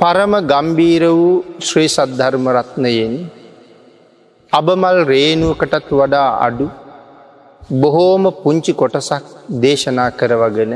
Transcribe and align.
පරම 0.00 0.34
ගම්බීර 0.42 1.04
වූ 1.10 1.30
ශ්‍රී 1.60 1.88
සද්ධර්ම 1.88 2.44
රත්නයෙන් 2.50 3.14
අබමල් 4.52 4.98
රේනුවකටත් 5.08 5.88
වඩා 5.92 6.28
අඩු 6.40 6.66
බොහෝම 7.76 8.24
පුංචි 8.36 8.72
කොටසක් 8.72 9.24
දේශනා 9.56 10.10
කරවගෙන 10.12 10.74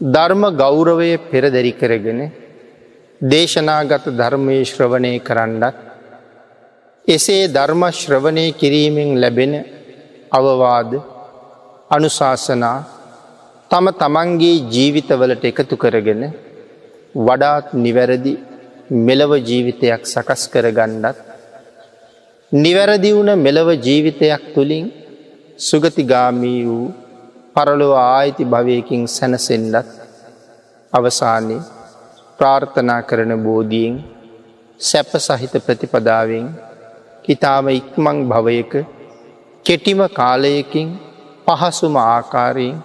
ධර්ම 0.00 0.44
ගෞරවය 0.56 1.10
පෙරදැරි 1.24 1.72
කරගෙන 1.72 2.20
දේශනාගත 3.20 4.06
ධර්මය 4.12 4.58
ශ්‍රවණය 4.64 5.12
කරන්නත් 5.20 5.82
එසේ 7.04 7.42
ධර්ම 7.48 7.82
ශ්‍රවණය 7.92 8.46
කිරීමෙන් 8.54 9.10
ලැබෙන 9.16 9.54
අවවාද 10.32 10.92
අනුශාසනා 11.90 12.78
තම 13.70 13.86
තමන්ගේ 13.98 14.54
ජීවිතවලට 14.70 15.44
එකතු 15.44 15.76
කරගෙන 15.78 16.24
වඩාත් 17.14 17.74
නිවැරදි 17.76 18.32
මෙලව 19.00 19.32
ජීවිතයක් 19.40 20.02
සකස් 20.04 20.42
කර 20.48 20.66
ගණ්ඩත් 20.70 21.18
නිවැරදි 22.52 23.10
වුණ 23.12 23.32
මෙලව 23.38 23.68
ජීවිතයක් 23.78 24.44
තුළින් 24.54 24.86
සුගතිගාමී 25.58 26.60
වූ 26.64 26.86
පරලොව 27.54 27.92
ආයිති 27.98 28.44
භවයකින් 28.44 29.02
සැනසෙන්ඩත් 29.08 29.88
අවසානය 30.92 31.58
ප්‍රාර්ථනා 32.38 33.02
කරන 33.02 33.32
බෝධියෙන් 33.38 33.96
සැප 34.80 35.12
සහිත 35.18 35.54
ප්‍රතිපදාවෙන් 35.58 36.46
ඉතාම 37.24 37.66
ඉක්මං 37.70 38.18
භවයක 38.26 38.72
කෙටිම 39.66 40.00
කාලයකින් 40.10 40.88
පහසුම 41.46 41.94
ආකාරයෙන් 41.98 42.82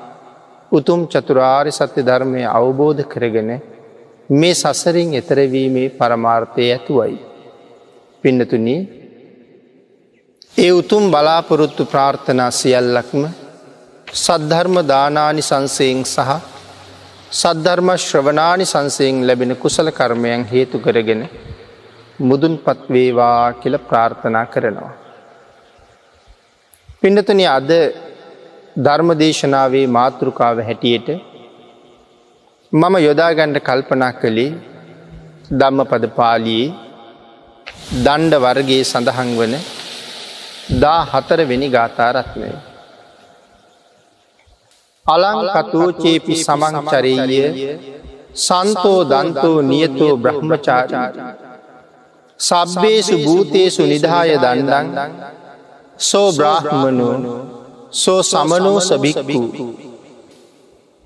උතුම් 0.72 1.00
චතුරාරි 1.08 1.72
සත්‍ය 1.72 2.02
ධර්මය 2.02 2.42
අවබෝධ 2.50 3.04
කරගෙන 3.06 3.52
මේ 4.30 4.54
සසරින් 4.54 5.14
එතරවීමේ 5.14 5.90
පරමාර්ථය 5.92 6.62
ඇතුවයි. 6.66 7.18
පින්නතුන 8.24 8.68
ඒ 10.56 10.72
උතුම් 10.72 11.04
බලාපොරොත්තු 11.10 11.84
ප්‍රාර්ථනා 11.86 12.52
සියල්ලක්ම 12.52 13.22
සද්ධර්ම 14.16 14.76
දානානි 14.86 15.42
සංසයෙන් 15.42 16.02
සහ 16.06 16.32
සද්ධර්ම 17.32 17.90
ශ්‍රවනානි 17.98 18.66
සංසයෙන් 18.66 19.16
ලැබෙන 19.22 19.56
කුසල 19.56 19.88
කර්මයන් 19.92 20.44
හේතු 20.46 20.78
කරගෙන 20.80 21.22
මුදුන් 22.20 22.54
පත්වේවා 22.58 23.54
කියල 23.54 23.76
ප්‍රාර්ථනා 23.80 24.46
කරනවා. 24.46 24.94
පිඩතන 27.02 27.42
අද 27.50 27.72
ධර්මදේශනාවේ 28.78 29.88
මාතෘකාව 29.90 30.58
හැටියට 30.60 31.10
මම 32.74 32.96
යොදාගණ්ඩ 33.00 33.58
කල්පනා 33.62 34.14
කළේ 34.14 34.52
ධම්ම 35.52 35.80
පද 35.86 36.06
පාලියේ 36.10 36.74
දණ්ඩ 37.98 38.34
වර්ගේ 38.38 38.84
සඳහන් 38.84 39.30
වන 39.38 39.54
දා 40.82 41.02
හතරවෙනි 41.06 41.70
ගාථාරත්නය. 41.70 42.50
අලංකතෝචේපි 45.06 46.36
සමංචරීය 46.38 47.40
සන්තෝ 48.38 49.00
දන්තෝ 49.06 49.58
නියතෝ 49.62 50.14
බ්‍රහ්මචාරී 50.18 51.08
සබ්බේසු 52.40 53.16
භූතේසු 53.18 53.84
නිදාය 53.86 54.32
දණ්ඩන් 54.38 55.12
සෝ 56.00 56.30
බ්‍රාහ්මනෝ 56.34 57.16
සෝ 57.94 58.22
සමනෝ 58.26 58.80
සභික්කු 58.82 59.42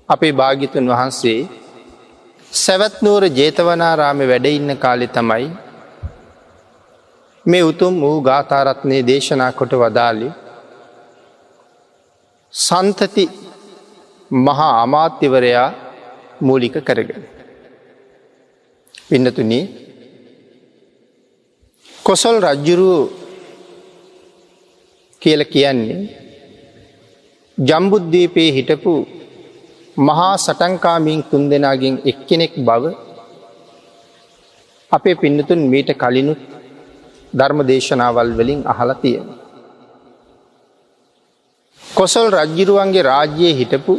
අපේ 0.08 0.32
භාගිතුන් 0.32 0.86
වහන්සේ 0.88 1.40
සැවත්නූර 2.52 3.24
ජේතවනාරාම 3.30 4.22
වැඩඉන්න 4.22 4.72
කාලෙ 4.76 5.06
තමයි 5.08 5.46
මේ 7.46 7.62
උතුම් 7.62 7.94
වූ 8.00 8.16
ගාථාරත්නය 8.20 8.98
දේශනා 9.02 9.52
කොට 9.52 9.72
වදාලි 9.74 10.28
සන්තති 12.54 13.24
මහා 14.30 14.72
අමාත්‍යවරයා 14.82 15.68
මූලික 16.40 16.76
කරගෙන. 16.80 17.22
පින්නතුන 19.08 19.52
කොසල් 21.88 22.36
රජ්ජුරුව 22.40 23.02
කියල 25.22 25.42
කියන්නේ 25.46 26.02
ජම්බුද්ධීපයේ 27.58 28.52
හිටපු 28.52 28.94
මහා 29.96 30.36
සටන්කාමීන් 30.36 31.22
තුන් 31.24 31.50
දෙනාගෙන් 31.50 32.00
එක්කෙනෙක් 32.04 32.54
බව 32.58 32.84
අපේ 34.92 35.14
පින්නතුන් 35.14 35.60
මීට 35.66 35.90
කලිනුත් 35.94 36.40
ධර්ම 37.34 37.60
දේශනාවල් 37.66 38.32
වලින් 38.32 38.60
අහලා 38.66 38.94
තියෙන. 38.94 39.28
කොසල් 41.82 42.26
රජ්ජිරුවන්ගේ 42.30 43.02
රාජ්‍යයේ 43.02 43.54
හිටපු 43.54 43.94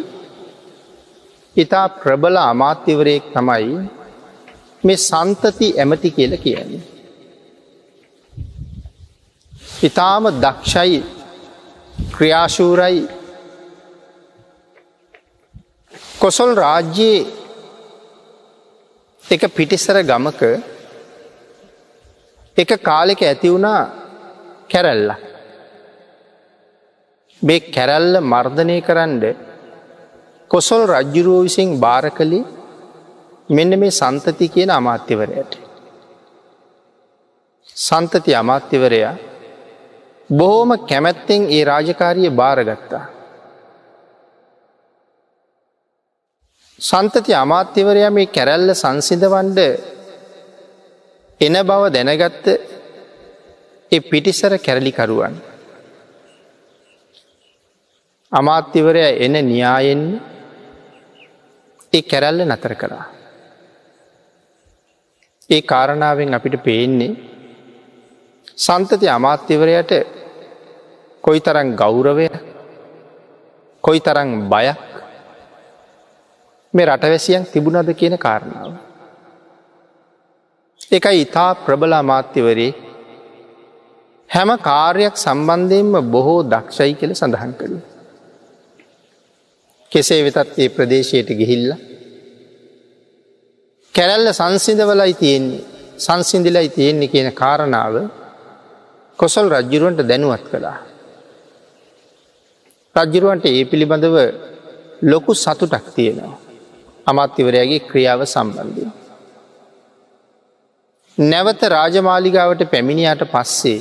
ඉතා 1.55 1.87
ප්‍රබල 1.91 2.37
අමාත්‍යවරයෙක් 2.41 3.25
තමයි 3.31 3.73
මේ 4.83 4.97
සන්තති 4.99 5.67
ඇමති 5.73 6.09
කියල 6.11 6.33
කියන්නේ. 6.37 6.83
ඉතාම 9.83 10.23
දක්ෂයි 10.41 10.99
ක්‍රියාශූරයි 12.15 13.22
කොසොල් 16.23 16.51
රාජ්‍යයේ 16.55 17.25
එක 19.25 19.41
පිටිස්සර 19.49 19.97
ගමක 20.01 20.41
එක 22.57 22.71
කාලෙක 22.81 23.21
ඇති 23.21 23.49
වුණා 23.49 23.81
කැරැල්ල. 24.69 25.09
බේ 27.41 27.59
කැරැල්ල 27.67 28.15
මර්ධනය 28.23 28.77
කරන්න 28.81 29.21
කොසොල් 30.51 30.83
රජ්ජුරුව 30.87 31.43
විසින් 31.43 31.75
භාර 31.77 32.05
කළේ 32.11 32.45
මෙන්න 33.49 33.79
මේ 33.79 33.97
සන්තති 33.99 34.47
කියන 34.47 34.71
අමාත්‍යවරයට. 34.71 35.51
සන්තති 37.77 38.31
අමාත්‍යවරයා 38.33 39.15
බොහෝම 40.29 40.71
කැමැත්තෙන් 40.87 41.41
ඒ 41.49 41.63
රාජකාරිය 41.65 42.29
භාරගත්තා. 42.31 43.03
සන්තති 46.83 47.31
අමාත්‍යවරයා 47.35 48.11
මේ 48.11 48.27
කැරැල්ල 48.27 48.71
සංසිධවන්ඩ 48.73 49.59
එන 51.41 51.55
බව 51.61 51.83
දැනගත්ත 51.95 52.45
එ 53.91 53.99
පිටිසර 54.01 54.53
කැරලිකරුවන්. 54.57 55.35
අමාත්‍යවරයා 58.31 59.17
එන 59.25 59.35
න්‍යායෙන් 59.45 60.03
ඒ 61.93 62.01
කැරැල්ල 62.03 62.41
නතර 62.45 62.73
කරා. 62.75 63.05
ඒ 65.49 65.61
කාරණාවෙන් 65.63 66.35
අපිට 66.35 66.57
පේන්නේ 66.63 67.11
සන්තති 68.57 69.07
අමාත්‍යවරයට 69.09 69.91
කොයි 71.23 71.39
තරන් 71.39 71.69
ගෞරවය 71.75 72.27
කොයි 73.83 73.99
තරං 73.99 74.29
බයක් 74.49 74.92
මේ 76.73 76.85
රටවැසියන් 76.85 77.45
තිබුණද 77.45 77.89
කියන 77.93 78.15
කාරණාව. 78.17 78.73
එකයි 80.91 81.21
ඉතා 81.21 81.49
ප්‍රබල 81.55 81.93
අමාත්‍යවරේ 81.93 82.71
හැම 84.29 84.49
කාර්යක් 84.59 85.15
සම්බන්ධයෙන්ම 85.15 85.93
බොහෝ 86.11 86.39
දක්ෂයි 86.45 86.93
කෙළ 86.93 87.13
සඳහන් 87.13 87.53
කළ. 87.59 87.75
කෙසේ 89.91 90.21
වෙතත් 90.25 90.57
ඒ 90.57 90.69
ප්‍රදේශයට 90.69 91.29
ගිහිල්ල. 91.39 91.69
කැරැල්ල 93.95 94.29
සංසිධවලයි 94.33 95.13
තියෙන්නේ 95.15 95.63
සංසිින්දිලයි 95.97 96.69
තියෙන්නේ 96.69 97.07
කියන 97.07 97.29
කාරණාව 97.33 97.95
කොසල් 99.19 99.45
රජ්ජුරුවන්ට 99.49 100.01
දැනුවත් 100.09 100.45
කළා. 100.51 100.79
රජ්ජුරුවන්ට 102.95 103.45
ඒ 103.47 103.63
පිළිබඳව 103.65 104.17
ලොකු 105.03 105.31
සතුටක් 105.35 105.87
තියෙනවා. 105.95 106.42
අමාත්‍යවරයාගේ 107.07 107.85
ක්‍රියාව 107.89 108.21
සම්බන්ධය. 108.25 108.85
නැවත 111.17 111.61
රාජමාලිගාවට 111.69 112.61
පැමිණියට 112.71 113.23
පස්සේ 113.25 113.79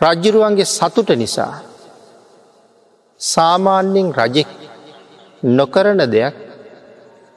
රජ්ජුරුවන්ගේ 0.00 0.68
සතුට 0.68 1.10
නිසා 1.16 1.54
සාමාන්‍යෙන් 3.20 4.08
රජෙක් 4.12 4.50
නොකරන 5.42 6.00
දෙයක් 6.06 6.36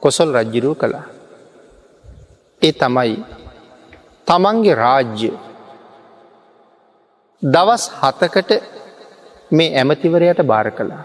කොසල් 0.02 0.28
රජ්ජිරුව 0.32 0.74
කළා. 0.74 1.06
ඒ 2.62 2.72
තමයි 2.72 3.16
තමන්ගේ 4.26 4.74
රාජ්‍ය 4.74 5.30
දවස් 7.42 7.84
හතකට 7.98 8.50
මේ 9.50 9.74
ඇමතිවරයට 9.74 10.40
භාර 10.42 10.68
කළා. 10.70 11.04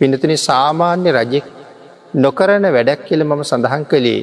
පිනතුන 0.00 0.32
සාමාන්‍ය 0.38 1.08
රජෙක් 1.12 1.46
නොකරන 2.16 2.64
වැඩක් 2.68 3.00
කියල 3.06 3.22
මම 3.22 3.42
සඳහන් 3.42 3.82
කළේ 3.84 4.20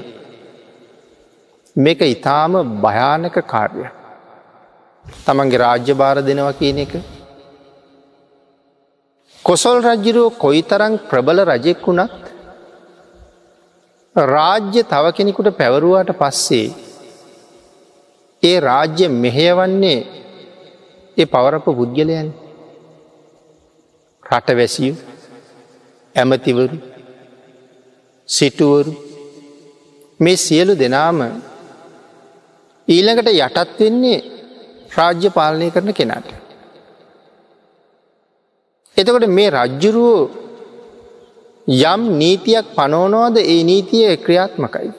මේක 1.76 2.00
ඉතාම 2.06 2.54
භයානක 2.82 3.38
කාර්ය. 3.46 3.86
තමන්ගේ 5.26 5.60
රාජ්‍ය 5.60 5.94
භාර 5.94 6.18
දෙනවා 6.20 6.54
කියන 6.54 6.80
එක. 6.80 6.94
කොසොල් 9.46 9.78
රජ්ජිරුව 9.82 10.38
කොයි 10.38 10.62
තරං 10.64 10.94
ප්‍රබල 11.10 11.40
රජෙක් 11.46 11.86
වුණත් 11.86 12.24
රාජ්‍ය 14.16 14.82
තව 14.84 15.06
කෙනෙකුට 15.12 15.50
පැවරුවාට 15.54 16.12
පස්සේ 16.14 16.68
ඒ 18.44 18.58
රාජ්‍ය 18.60 19.06
මෙහෙයවන්නේ 19.16 20.00
ඒ 21.18 21.28
පවරප 21.28 21.66
පුද්ගලයන් 21.72 22.30
රටවැසිය 24.24 24.92
ඇමතිවරු 26.20 26.78
සිටුවරු 28.30 28.92
මේ 30.20 30.38
සියලු 30.46 30.74
දෙනාම 30.82 31.20
ඊළඟට 32.88 33.30
යටත් 33.36 33.80
වෙන්නේ 33.80 34.20
රාජ්‍ය 34.98 35.30
පාලනය 35.38 35.68
කරන 35.74 35.92
කෙනාට. 35.94 36.28
එතකොට 38.98 39.26
මේ 39.38 39.50
රජ්ජුරුවෝ 39.50 40.24
යම් 41.68 42.02
නීතියක් 42.22 42.68
පනෝනෝද 42.76 43.36
ඒ 43.44 43.62
නීතිය 43.70 44.10
ක්‍රියාත්මකයි. 44.26 44.90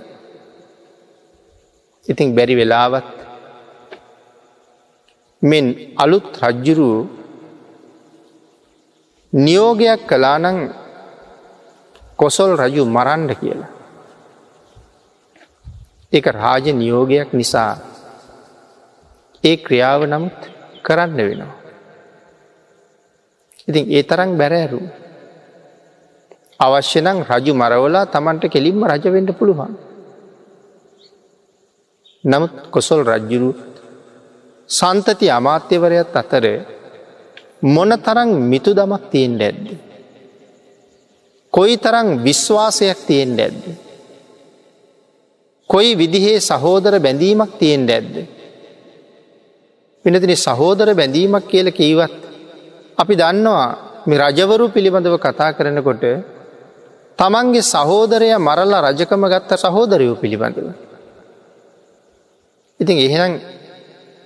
ඉතින් 2.09 2.35
බැරි 2.37 2.55
වෙලාවත් 2.61 3.15
මෙන් 5.43 5.67
අලුත් 5.97 6.29
රජ්ජුරුව 6.43 7.07
නියෝගයක් 9.33 10.01
කලානං 10.11 10.59
කොසොල් 12.19 12.53
රජු 12.57 12.83
මරන්ඩ 12.87 13.31
කියලා. 13.41 13.71
එක 16.13 16.27
රාජ 16.35 16.65
නියෝගයක් 16.73 17.31
නිසා 17.33 17.73
ඒ 19.45 19.57
ක්‍රියාව 19.57 20.01
නමුත් 20.05 20.39
කරන්න 20.83 21.19
වෙනවා. 21.19 21.55
ඉතින් 23.69 23.85
ඒ 23.89 24.03
තරං 24.03 24.31
බැරෑරු. 24.41 24.81
අවශ්‍ය 26.61 27.01
නම් 27.01 27.19
රජු 27.31 27.53
මරවලා 27.55 28.07
තමන්ට 28.07 28.45
කෙලින්ම 28.55 28.83
රජවෙන්ඩ 28.85 29.31
පුළුවන්. 29.39 29.73
නමුත් 32.25 32.55
කොසොල් 32.71 33.01
රජ්ජුරු 33.05 33.51
සන්තති 34.69 35.27
අමාත්‍යවරයත් 35.31 36.17
අතර 36.17 36.45
මොන 37.65 37.91
තරං 37.99 38.31
මිතු 38.51 38.71
දමක් 38.75 39.03
තියෙන් 39.11 39.35
ඇද්ද. 39.41 39.88
කොයි 41.53 41.77
තරං 41.77 42.09
විශ්වාසයක් 42.23 42.99
තියෙන් 43.07 43.33
ඇද්ද. 43.39 43.63
කොයි 45.71 45.91
විදිහේ 45.97 46.41
සහෝදර 46.41 46.95
බැඳීමක් 46.99 47.53
තියෙන් 47.59 47.85
ඇද්ද. 47.89 48.15
පිනතින 50.05 50.37
සහෝදර 50.39 50.89
බැඳීමක් 50.95 51.45
කියල 51.47 51.69
කීවත් 51.71 52.17
අපි 52.99 53.15
දන්නවා 53.17 53.69
මේ 54.07 54.19
රජවරු 54.23 54.67
පිළිබඳව 54.75 55.17
කතා 55.19 55.51
කරනකොට 55.53 56.05
තමන්ගේ 57.19 57.63
සහෝදරය 57.65 58.29
මරල්ලා 58.39 58.85
රජකම 58.87 59.23
ගත්ත 59.27 59.51
සහෝදරයෝ 59.57 60.17
පිළිබඳව. 60.17 60.69
ඉතින් 62.81 62.97
එහෙනම් 62.99 63.33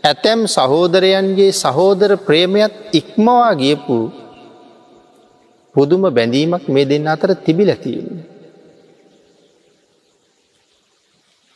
ඇතැම් 0.04 0.40
සහෝදරයන්ගේ 0.48 1.52
සහෝදර 1.54 2.10
ප්‍රේමයත් 2.18 2.74
ඉක්මවා 2.92 3.52
ගියපු 3.54 3.98
පුදුම 5.74 6.02
බැඳීමක් 6.08 6.64
මේ 6.68 6.84
දෙන්න 6.84 7.06
අතර 7.06 7.30
තිබිලතියෙන්. 7.36 8.08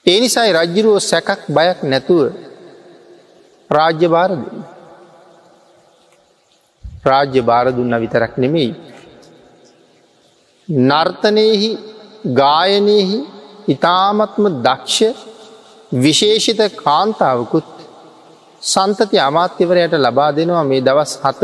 ඒ 0.07 0.19
නිසයි 0.21 0.51
රජ්ජිරුවෝ 0.53 1.01
සැකක් 1.03 1.41
බයක් 1.49 1.79
නැතුව 1.83 2.23
රාජ්‍ය 3.71 4.07
භාර 4.07 4.31
දෙන්න. 4.33 4.59
රාජ්‍ය 7.05 7.41
භාර 7.43 7.67
දුන්න 7.73 7.95
විතරක් 7.97 8.33
නෙමෙයි 8.37 8.73
නර්තනයෙහි 10.69 11.71
ගායනයෙහි 12.35 13.19
ඉතාමත්ම 13.69 14.45
දක්ෂ 14.62 14.99
විශේෂිත 15.95 16.61
කාන්තාවකුත් 16.77 17.69
සන්තති 18.62 19.17
අමාත්‍යවරයට 19.21 19.95
ලබා 19.97 20.31
දෙනවා 20.33 20.65
මේ 20.65 20.81
දවස් 20.81 21.12
හත 21.23 21.43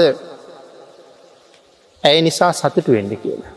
ඇය 2.04 2.18
නිසා 2.20 2.52
සතුටු 2.52 2.92
වෙන්න 2.92 3.12
කියලා. 3.16 3.52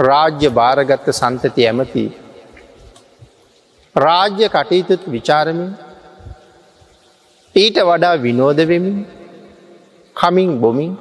රාජ්‍ය 0.00 0.48
භාරගත්ත 0.50 1.06
සන්තති 1.12 1.62
ඇමති 1.66 2.04
රාජ්‍ය 3.96 4.46
කටයුතුත් 4.48 5.02
විචාරමින් 5.06 5.70
ඊට 7.54 7.78
වඩා 7.82 8.14
විනෝදවෙමින් 8.18 8.96
කමින් 10.16 10.50
බොමින් 10.60 10.92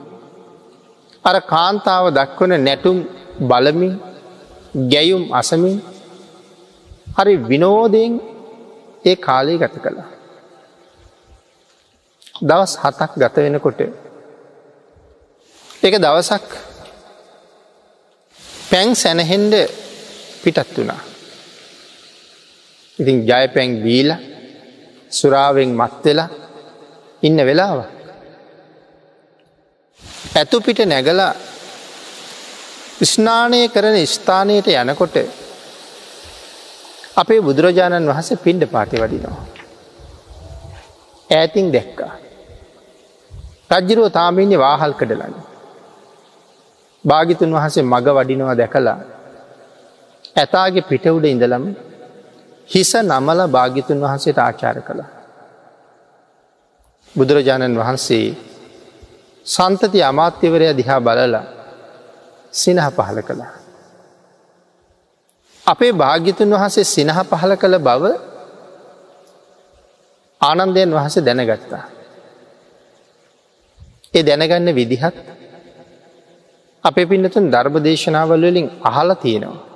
අර 1.26 1.38
කාන්තාව 1.44 2.06
දක්වන 2.10 2.54
නැටුම් 2.60 2.98
බලමින් 3.42 3.94
ගැයුම් 4.88 5.24
අසමින් 5.34 5.78
හරි 7.16 7.36
විනෝදයෙන් 7.44 8.14
ඒ 9.06 9.16
කාලය 9.18 9.54
ගත 9.58 9.76
කළා. 9.78 10.10
දවස් 12.42 12.74
හතක් 12.78 13.12
ගත 13.18 13.36
වෙනකොට 13.38 13.82
එක 15.84 15.96
දවසක් 15.98 16.48
පැන් 18.70 18.90
සැනහෙන්ඩ 18.94 19.54
පිටත් 20.44 20.76
වුණා. 20.76 21.02
ඉතින් 23.00 23.18
ජය 23.24 23.46
පැන් 23.54 23.72
බීල 23.84 24.10
සුරාවෙන් 25.12 25.72
මත්වෙලා 25.74 26.30
ඉන්න 27.24 27.40
වෙලාවක්. 27.48 27.90
ඇතුපිට 30.36 30.80
නැගලා 30.86 31.34
ස්නානය 33.04 33.62
කරන 33.70 33.98
ස්ථානයට 34.06 34.68
යනකොට 34.74 35.16
අපේ 37.16 37.40
බුදුරජාණන් 37.42 38.10
වහස 38.12 38.30
පින්ඩ 38.44 38.64
පාති 38.68 39.02
වඩිනවා. 39.02 39.46
ඈතින් 41.30 41.72
දැක්කා. 41.72 42.14
රජ්ජිරුව 43.72 44.08
තාමීන්‍ය 44.12 44.58
වාහල් 44.58 44.94
කඩලන්න. 44.94 45.36
භාගිතුන් 47.04 47.52
වහසේ 47.54 47.84
මග 47.84 48.08
වඩිනවා 48.10 48.56
දැකලා 48.56 48.98
ඇතාගේ 50.36 50.88
පිටවුඩ 50.90 51.26
ඉඳලම 51.26 51.64
හිස 52.70 52.92
නමල 53.04 53.40
භාගිතුන් 53.48 53.98
වහන්සේට 54.00 54.40
ආචාර 54.40 54.78
කළා. 54.82 55.10
බුදුරජාණන් 57.16 57.80
වහන්සේ 57.82 58.26
සන්තති 59.46 60.00
අමාත්‍යවරය 60.04 60.68
දිහා 60.74 61.00
බලලා 61.00 61.46
සිනහ 62.54 62.82
පහල 62.90 63.20
කළා. 63.22 63.54
අපේ 65.66 65.94
භාග්‍යතුන් 65.94 66.50
වහසේ 66.54 66.86
සිනහ 66.86 67.12
පහල 67.24 67.54
කළ 67.56 67.76
බව 67.80 68.04
ආනන්දයන් 70.42 70.92
වහස 70.92 71.16
දැනගත්තා. 71.20 71.84
ඒ 74.14 74.24
දැනගන්න 74.24 74.70
විදිහත් 74.76 75.16
අපේ 76.84 77.06
පින්නතුන් 77.06 77.52
ධර්ම 77.52 77.76
දේශනාවල්වලින් 77.84 78.68
අහල 78.84 79.10
තියෙනවා. 79.16 79.70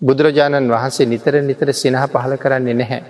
බුදුරජාණන් 0.00 0.68
වහන්සේ 0.68 1.06
නිතර 1.06 1.34
නිතර 1.40 1.68
සිනහ 1.72 1.98
පහල 2.06 2.34
කරන්නේ 2.36 2.74
නැහැ. 2.74 3.02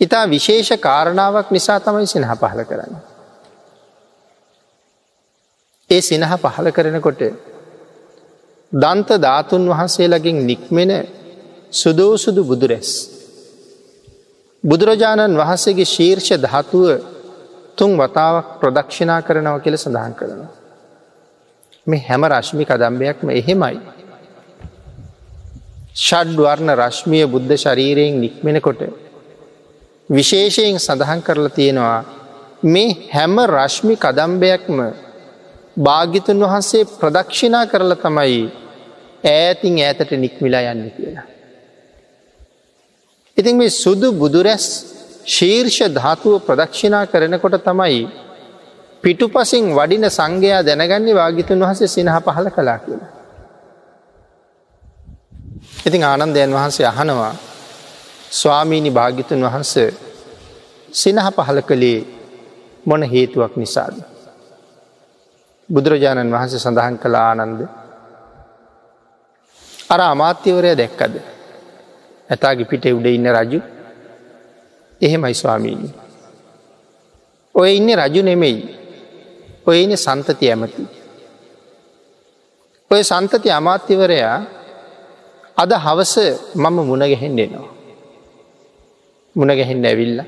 ඉතා 0.00 0.24
විශේෂ 0.26 0.70
කාරණාවක් 0.78 1.48
නිසා 1.50 1.78
තමයි 1.80 2.06
සිනහ 2.06 2.28
පහල 2.34 2.60
කරන්න. 2.62 2.94
ඒ 5.90 6.00
සිනහ 6.00 6.24
පහල 6.36 6.68
කරනකොට 6.70 7.22
දන්ත 8.72 9.10
ධාතුන් 9.18 9.62
වහන්සේලකින් 9.68 10.38
නික්මෙන 10.46 10.92
සුදෝසුදු 11.72 12.42
බුදුරැස්. 12.44 12.90
බුදුරජාණන් 14.64 15.36
වහන්සේගේ 15.36 15.84
ශීර්ෂ 15.86 16.30
ධාතුව 16.38 17.13
තුන් 17.78 17.92
වතාවක් 17.98 18.46
ප්‍රදක්ෂිනා 18.60 19.20
කරනව 19.22 19.56
කියල 19.62 19.76
සඳහන් 19.76 20.14
කරනවා. 20.14 20.52
මේ 21.86 22.04
හැම 22.08 22.22
රශ්මි 22.26 22.64
කදම්බයක්ම 22.64 23.28
එහෙමයි. 23.30 23.76
ෂඩ්වර්ණ 25.96 26.70
රශ්මිය 26.74 27.24
බුද්ධ 27.26 27.54
ශරීරයෙන් 27.56 28.20
නික්මෙනකොට 28.20 28.80
විශේෂයෙන් 30.10 30.78
සඳහන් 30.78 31.20
කරලා 31.22 31.48
තියෙනවා 31.50 32.00
මේ 32.64 32.96
හැම 33.12 33.36
රශ්මි 33.48 33.94
කදම්බයක්ම 33.96 34.78
භාගිතුන් 35.78 36.40
වහන්සේ 36.44 36.84
ප්‍රදක්ෂිනා 36.98 37.66
කරලා 37.66 37.96
තමයි 37.96 38.40
ඈතින් 39.26 39.76
ඈතට 39.80 40.10
නික්මිලා 40.16 40.64
යන්න 40.72 40.90
කියලා. 40.90 41.26
ඉතින් 43.36 43.56
මේ 43.56 43.70
සුදු 43.72 44.08
බුදුරැස් 44.12 44.66
ශීර්ෂ 45.26 45.78
ධාතුව 45.90 46.34
ප්‍රදක්ෂිනා 46.40 47.06
කරනකොට 47.06 47.56
තමයි 47.60 48.04
පිටු 49.04 49.26
පසින් 49.28 49.64
වඩින 49.70 50.06
සංඝයා 50.08 50.62
දැනගන්නේ 50.62 51.14
වාගිතුන් 51.14 51.60
වහසේ 51.60 51.88
සිනහ 51.88 52.12
පහල 52.20 52.48
කලා 52.50 52.78
කියලා. 52.78 53.10
ඉතින් 55.86 56.02
ආනන්දයන් 56.04 56.52
වහන්සේ 56.52 56.86
අහනවා 56.86 57.34
ස්වාමීණි 58.32 58.90
භාගිතුන් 58.90 59.40
වහන්ස 59.40 59.72
සිනහ 60.92 61.20
පහල 61.28 61.60
කළේ 61.60 62.00
මොන 62.86 63.02
හේතුවක් 63.04 63.56
නිසාද. 63.56 63.96
බුදුරජාණන් 65.68 66.32
වහන්සේ 66.32 66.60
සඳහන් 66.60 66.96
කළ 66.98 67.16
ආනන්ද 67.18 67.60
අර 69.88 70.00
අමාත්‍යවරය 70.02 70.72
දැක්කද 70.74 71.14
ඇතාගේ 72.30 72.68
පිට 72.70 72.84
උඩ 72.88 73.06
ඉන්න 73.08 73.28
රජු 73.36 73.60
එහෙමයි 75.06 75.34
ස්වාමීණි. 75.34 75.90
ඔය 77.54 77.70
ඉන්න 77.78 77.90
රජු 78.00 78.22
නෙමෙයි 78.22 78.58
ඔය 79.66 79.76
ඉන 79.84 79.92
සන්තති 79.96 80.50
ඇමති. 80.50 80.84
ඔය 82.90 83.02
සන්තති 83.02 83.48
අමාත්‍යවරයා 83.50 84.38
අද 85.56 85.72
හවස 85.84 86.14
මම 86.54 86.76
මුණගැහෙන් 86.90 87.38
එනවා. 87.38 87.68
මුණගැහෙන් 89.36 89.86
ඇවිල්ල 89.90 90.18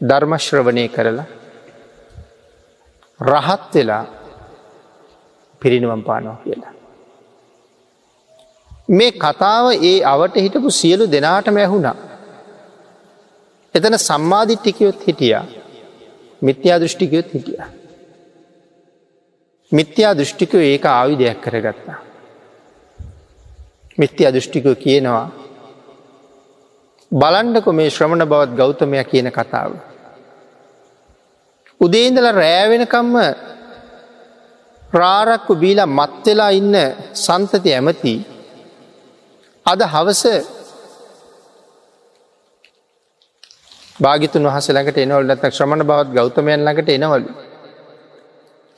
ධර්මශ්‍රවනය 0.00 0.84
කරලා 0.88 1.26
රහත් 3.20 3.74
වෙලා 3.74 4.04
පිරිනිවම් 5.62 6.02
පානවා 6.02 6.38
කියලා. 6.44 6.74
මේ 8.88 9.12
කතාව 9.24 9.66
ඒ 9.82 9.98
අවට 10.04 10.36
හිටපු 10.36 10.70
සියලු 10.70 11.04
දෙනාටම 11.14 11.56
ඇහුණා. 11.56 11.96
එතන 13.74 13.98
සම්මාධිට්ටිකයොත් 13.98 15.06
හිටිය 15.06 15.36
මිත්‍යා 16.42 16.80
දෘෂ්ටිකයොත් 16.80 17.28
හිටිය. 17.34 17.62
මිත්‍යා 19.72 20.12
දෘෂ්ටිකව 20.18 20.60
ඒක 20.62 20.84
ආවිධයක් 20.86 21.38
කරගත්තා. 21.44 21.98
මිත්‍ය 23.98 24.26
අදෘෂ්ටිකව 24.26 24.74
කියනවා 24.84 25.26
බලන්ඩකො 27.12 27.70
මේ 27.72 27.90
ශ්‍රමණ 27.90 28.26
බවත් 28.30 28.56
ගෞතමය 28.60 29.04
කියන 29.04 29.28
කතාව. 29.30 29.72
උදේන්දල 31.80 32.28
රෑවෙනකම්ම 32.32 33.14
ප්‍රාරක්කු 34.92 35.52
බීලා 35.62 35.94
මත්වෙලා 35.98 36.50
ඉන්න 36.50 36.74
සන්තති 37.24 37.70
ඇමති 37.72 38.14
අද 39.66 39.80
හවස 39.92 40.22
භාගිතුන් 43.98 44.46
වහස 44.46 44.66
ළඟට 44.68 44.98
එනවල් 44.98 45.26
නැත 45.26 45.44
ශ්‍රමණ 45.50 45.86
බවත් 45.86 46.10
ගෞතමයන් 46.12 46.60
ළඟට 46.60 46.88
එනවලු. 46.90 47.30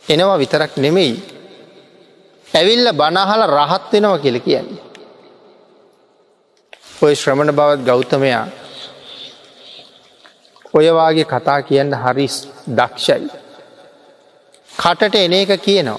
එනවා 0.04 0.38
විතරක් 0.38 0.76
නෙමෙයි. 0.76 1.14
ඇවිල්ල 2.48 2.92
බනහල 2.92 3.42
රහත් 3.50 3.92
වෙනවා 3.92 4.18
කියල 4.18 4.38
කියන්නේ. 4.40 4.82
ඔය 7.02 7.14
ශ්‍රමණ 7.14 7.52
බවත් 7.52 7.80
ගෞතමයා 7.84 8.44
ඔයවාගේ 10.74 11.24
කතා 11.24 11.60
කියන්න 11.62 11.92
හරිස් 11.94 12.36
දක්ෂයි. 12.68 13.30
කටට 14.70 15.14
එන 15.16 15.32
එක 15.34 15.52
කියනවා. 15.60 15.98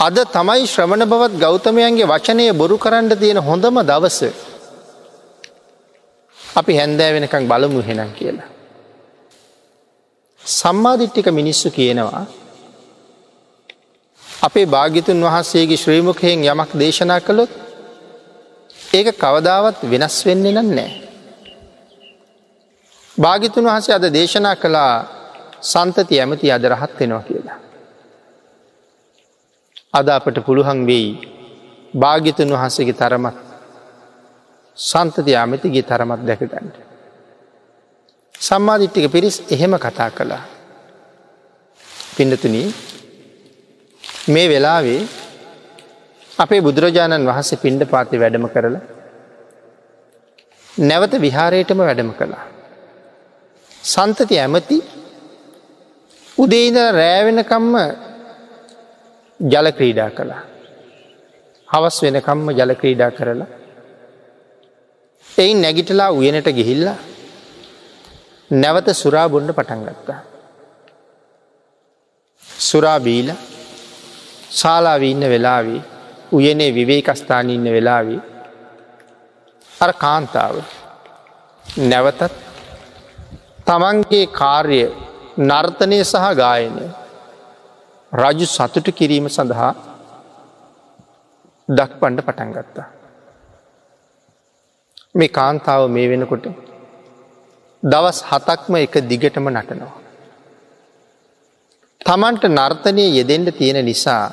අද 0.00 0.16
තමයි 0.28 0.64
ශ්‍රමණ 0.66 1.04
බවත් 1.06 1.34
ගෞතමයන්ගේ 1.38 2.06
වචනය 2.06 2.44
බොරු 2.52 2.76
කරන්න 2.78 3.12
තියෙන 3.18 3.38
හොඳම 3.40 3.76
දවස 3.82 4.18
අපි 6.56 6.72
හැන්දෑ 6.76 7.12
වෙනකං 7.12 7.48
බලමු 7.48 7.80
හෙනම් 7.80 8.10
කියලා. 8.12 8.48
සම්මාධිට්ටික 10.42 11.28
මිනිස්සු 11.30 11.70
කියනවා 11.70 12.24
අපේ 14.42 14.66
භාගිතුන් 14.66 15.22
වහන්සේගේ 15.22 15.76
ශ්‍රීමුකයෙන් 15.76 16.44
යමක් 16.44 16.70
දේශනා 16.74 17.20
කළොත් 17.20 17.52
ඒක 18.94 19.08
කවදාවත් 19.16 19.78
වෙනස් 19.90 20.16
වෙන්නේ 20.26 20.52
නම් 20.52 20.68
නෑ. 20.74 20.92
භාගිතුන් 23.16 23.64
වහසේ 23.66 23.94
අද 23.94 24.06
දේශනා 24.10 24.56
කළා 24.56 24.94
සන්තති 25.62 26.20
ඇමති 26.20 26.52
අද 26.52 26.64
රහත් 26.64 26.92
වෙනවා 27.00 27.22
කියලා. 27.22 27.58
අද 29.94 30.06
අපට 30.08 30.36
පුළුවන් 30.46 30.80
වෙයි 30.86 31.08
භාගිතුන් 31.94 32.50
වහන්සේගේ 32.50 32.94
තරමත් 32.94 33.51
සන්තති 34.76 35.32
ඇමතිගේ 35.34 35.82
තරමත් 35.82 36.22
දැකගන්නට. 36.26 36.76
සම්මාධිට්ටික 38.34 39.12
පිරිස් 39.12 39.36
එහෙම 39.50 39.74
කතා 39.78 40.10
කළා. 40.10 40.42
පිඩතුන 42.16 42.56
මේ 44.28 44.48
වෙලාවේ 44.48 45.02
අපේ 46.38 46.60
බුදුරජාණන් 46.60 47.28
වහන්සේ 47.28 47.62
පිණ්ඩ 47.64 47.84
පාති 47.92 48.20
වැඩම 48.22 48.48
කරල 48.48 48.76
නැවත 50.88 51.14
විහාරයටම 51.20 51.78
වැඩම 51.80 52.10
කළා. 52.18 52.44
සන්තති 53.84 54.36
ඇමති 54.38 54.78
උදේඉද 56.38 56.76
රෑවෙනකම්ම 56.98 57.74
ජල 59.40 59.66
ක්‍රීඩා 59.78 60.10
කළා. 60.10 60.42
හවස් 61.68 61.96
වෙනකම්ම 62.04 62.48
ජල 62.58 62.72
ක්‍රීඩා 62.74 63.10
කරලා 63.10 63.61
එයින් 65.38 65.60
නැගිටලා 65.60 66.10
උයනට 66.12 66.48
ගිහිල්ල 66.50 66.84
නැවත 68.50 68.88
සුරා 68.94 69.28
බොන්්ඩ 69.28 69.52
පටන් 69.52 69.84
ගත්තා. 69.86 70.20
සුරාබීල 72.60 73.32
ශාලාවීන්න 74.52 75.24
වෙලාවී 75.26 75.82
උයනේ 76.32 76.70
විවේකස්ථාන 76.70 77.50
ඉන්න 77.50 77.72
වෙලාවී 77.72 78.20
අර 79.72 79.92
කාන්තාව 79.94 80.56
නැවතත් 81.84 82.32
තමන්ගේ 83.66 84.26
කාර්ය 84.32 84.82
නර්තනය 85.40 85.98
සහ 86.02 86.26
ගායනය 86.36 86.86
රජු 88.12 88.46
සතුට 88.46 88.88
කිරීම 88.92 89.28
සඳහා 89.28 89.74
දක් 91.68 91.92
පණ්ඩ 92.00 92.26
පටන් 92.26 92.52
ගත්තා. 92.54 93.01
මේ 95.14 95.28
කාන්තාව 95.28 95.82
මේ 95.90 96.10
වෙනකොට 96.10 96.46
දවස් 97.82 98.18
හතක්ම 98.30 98.74
එක 98.76 98.94
දිගටම 99.10 99.46
නටනවා. 99.50 99.92
තමන්ට 102.00 102.44
නර්තනය 102.50 103.04
යෙදෙන්ට 103.18 103.48
තියෙන 103.58 103.78
නිසා 103.84 104.24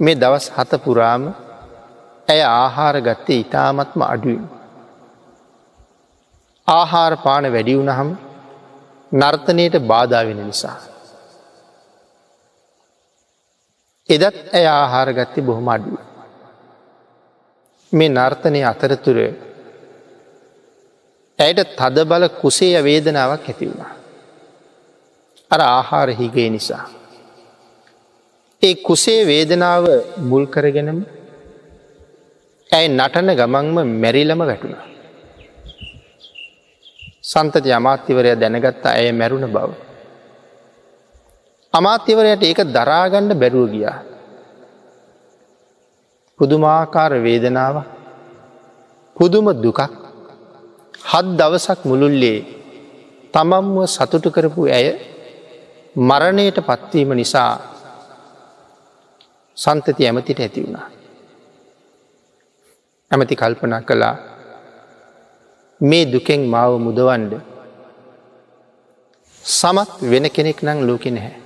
මේ 0.00 0.14
දවස් 0.14 0.46
හත 0.56 0.82
පුරාම 0.84 1.22
ඇය 2.28 2.40
ආහාර 2.42 2.96
ගත්තේ 3.00 3.40
ඉතාමත්ම 3.44 4.00
අඩුවෙන්. 4.04 4.44
ආහාර 6.68 7.12
පාන 7.16 7.44
වැඩි 7.54 7.78
වුණහම 7.78 8.10
නර්තනයට 9.12 9.76
බාධාවෙන 9.90 10.42
නිසා. 10.46 10.76
එදත් 14.08 14.36
ඇය 14.52 14.66
ආහාර 14.72 15.08
ගත්තේ 15.12 15.46
බොහොම 15.48 15.68
අඩුව. 15.68 15.96
මේ 17.92 18.08
නර්තනය 18.08 18.60
අතරතුර 18.64 19.18
ඇයට 21.38 21.60
තද 21.78 21.96
බල 22.04 22.24
කුසේ 22.40 22.82
වේදනාවක් 22.82 23.48
ඇති 23.48 23.68
වුණා. 23.70 23.92
අර 25.50 25.60
ආහාර 25.60 26.08
හිගේ 26.10 26.48
නිසා. 26.50 26.84
ඒ 28.62 28.74
කුසේ 28.86 29.20
වේදනාව 29.26 29.84
මුල් 30.18 30.44
කරගෙනම 30.46 31.00
ඇයි 32.70 32.88
නටන 32.88 33.30
ගමන්ම 33.34 33.76
මැරිලම 34.02 34.40
වැටුණ. 34.40 34.76
සන්තති 37.22 37.72
අමාත්‍යවරය 37.72 38.34
දැනගත්තා 38.34 38.92
ඇය 38.92 39.12
මැරුණ 39.12 39.46
බව. 39.46 39.70
අමාත්‍යවරයට 41.74 42.42
ඒක 42.42 42.60
දරාගණ්ඩ 42.76 43.40
බැරුව 43.42 43.70
ගියා. 43.70 43.96
පුදුමාකාර 46.40 47.12
වේදනාව 47.18 47.76
පුදුම 49.16 49.46
දුකක් 49.56 49.80
හත් 51.02 51.26
දවසක් 51.38 51.80
මුළුල්ලේ 51.84 52.38
තමම්ව 53.34 53.76
සතුටු 53.86 54.28
කරපු 54.30 54.62
ඇය 54.68 54.86
මරණයට 55.98 56.58
පත්වීම 56.60 57.10
නිසා 57.14 57.52
සන්තති 59.56 60.02
ඇමතිට 60.04 60.40
ඇති 60.40 60.60
වුණා. 60.62 60.86
ඇමති 63.10 63.34
කල්පනා 63.34 63.80
කළා 63.80 64.14
මේ 65.80 66.04
දුකෙන් 66.04 66.42
මාව 66.46 66.72
මුදවන්ඩ 66.78 67.32
සමත් 69.44 69.90
වෙන 70.02 70.26
කෙනෙක් 70.30 70.60
නං 70.62 70.78
ලෝකෙ 70.86 71.10
නැහැ. 71.10 71.36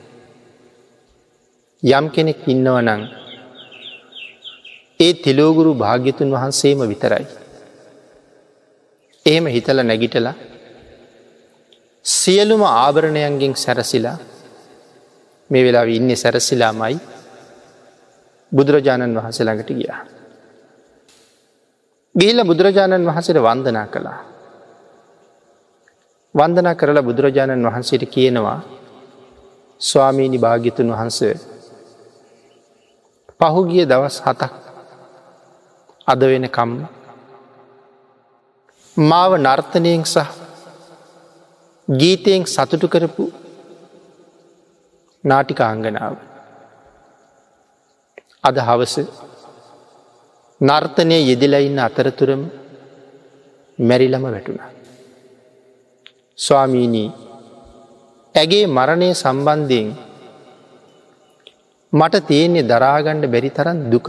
යම් 1.82 2.06
කෙනෙක් 2.10 2.40
ඉන්නව 2.46 2.76
නං 2.80 3.02
ඒ 5.00 5.12
තිලෝගුරු 5.14 5.72
භාග්‍යතුන් 5.74 6.28
වහන්සේම 6.30 6.80
විතරයි. 6.84 7.26
එහෙම 9.26 9.46
හිතල 9.46 9.78
නැගිටලා 9.82 10.34
සියලුම 12.04 12.62
ආභරණයන්ගෙන් 12.64 13.54
සැරසිලා 13.56 14.18
මේ 15.50 15.64
වෙලා 15.64 15.84
ඉන්න 15.90 16.10
සැරසිලා 16.14 16.72
මයි 16.74 16.96
බුදුරජාණන් 18.52 19.16
වහන්සේ 19.16 19.44
ළඟට 19.44 19.70
ගියා. 19.72 20.00
ගිහිල 22.14 22.44
බුදුරජාණන් 22.44 23.06
වහන්සේට 23.06 23.40
වන්දනා 23.40 23.86
කළා. 23.86 24.20
වන්දනා 26.34 26.74
කරලා 26.74 27.02
බුදුරජාණන් 27.02 27.66
වහන්සේට 27.66 28.04
කියනවා 28.06 28.58
ස්වාමීණි 29.80 30.38
භාග්‍යතුන් 30.38 30.92
වහන්ස 30.92 31.20
පහුගිය 33.40 33.84
දවස් 33.86 34.18
හතක් 34.22 34.69
අද 36.12 36.20
වෙන 36.30 36.46
කම්ම 36.56 36.80
මාව 38.96 39.32
නර්තනයෙන් 39.38 40.02
සහ 40.04 40.30
ගීතයෙන් 41.88 42.42
සතුටු 42.54 42.86
කරපු 42.94 43.24
නාටිකාංගනාව. 45.24 46.14
අද 48.48 48.56
හවස 48.66 48.94
නර්තනය 50.60 51.16
යෙදිලයින්න 51.20 51.80
අතරතුරම 51.86 52.42
මැරිලම 53.78 54.24
වැටුණ. 54.26 54.60
ස්වාමීනී 56.38 57.08
ඇගේ 58.34 58.64
මරණය 58.68 59.10
සම්බන්ධයෙන් 59.14 59.88
මට 61.92 62.26
තියෙන්නේ 62.28 62.68
දරාගණ්ඩ 62.70 63.32
බැරි 63.34 63.50
තරන් 63.56 63.78
දුකක්. 63.92 64.08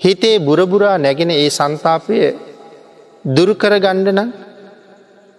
හිතේ 0.00 0.36
බුරබුරා 0.38 0.96
නැගෙන 0.98 1.30
ඒ 1.32 1.48
සන්තාපය 1.50 2.18
දුරුකර 3.24 3.72
ගණ්ඩ 3.76 4.10
නම් 4.12 4.30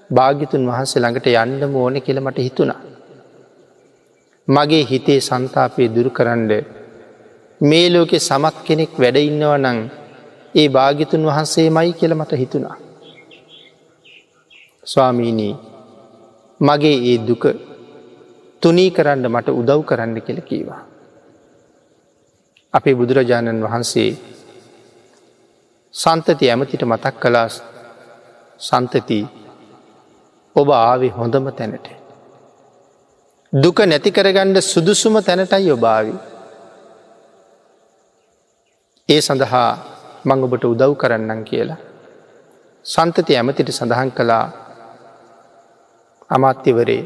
භාගිතුන් 0.10 0.68
වහන්සේ 0.70 1.02
ළඟට 1.02 1.28
යන්න 1.34 1.76
ඕන 1.76 1.96
කියලමට 2.02 2.38
හිතුණා. 2.38 2.82
මගේ 4.48 4.84
හිතේ 4.84 5.20
සන්තාපය 5.22 5.84
දුරු 5.88 6.10
කරන්න 6.10 6.52
මේ 7.62 7.88
ලෝකෙ 7.90 8.18
සමත් 8.20 8.56
කෙනෙක් 8.68 8.94
වැඩඉන්නව 8.98 9.54
නං 9.58 9.80
ඒ 10.56 10.68
භාගිතුන් 10.70 11.24
වහන්සේ 11.26 11.68
මයි 11.70 11.92
කියලමට 11.94 12.34
හිතුණා. 12.34 12.78
ස්වාමීනී 14.84 15.54
මගේ 16.60 16.98
ඒ 17.10 17.18
දුක 17.28 17.44
තුනී 18.62 18.92
කරන්න 18.92 19.26
මට 19.28 19.48
උදව් 19.52 19.82
කරන්න 19.84 20.16
කෙළ 20.22 20.42
කීවා. 20.42 20.82
අපේ 22.74 22.96
බුදුරජාණන් 22.96 23.64
වහන්සේ 23.64 24.10
සන්තති 25.94 26.50
ඇමතිට 26.50 26.84
මතක් 26.84 27.16
කලා 27.20 27.48
සන්තති 28.60 29.20
ඔබ 30.56 30.70
ආවි 30.72 31.10
හොඳම 31.10 31.48
තැනට. 31.52 31.88
දුක 33.54 33.80
නැති 33.82 34.10
කරගණ්ඩ 34.10 34.58
සුදුසුම 34.64 35.16
තැනටයි 35.22 35.72
ඔබාවි. 35.72 36.14
ඒ 39.10 39.22
සඳහා 39.22 39.70
මං 40.26 40.44
ඔබට 40.44 40.64
උදව් 40.66 40.94
කරන්නම් 40.96 41.42
කියලා. 41.44 41.80
සන්තති 42.86 43.36
ඇමතිට 43.36 43.70
සඳහන් 43.70 44.12
කළා 44.12 44.46
අමාත්‍යවරේ. 46.30 47.04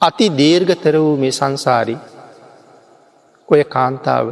අති 0.00 0.26
දීර්ගතර 0.30 0.96
වූ 0.96 1.16
මේ 1.16 1.32
සංසාරි 1.32 1.96
ඔය 3.48 3.62
කාන්තාව 3.66 4.26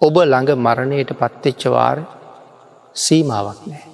ඔබ 0.00 0.16
ළඟ 0.20 0.50
මරණයට 0.58 1.10
පත්තෙච්චවාර 1.14 1.98
සීමාවක් 2.96 3.60
නෑ. 3.66 3.86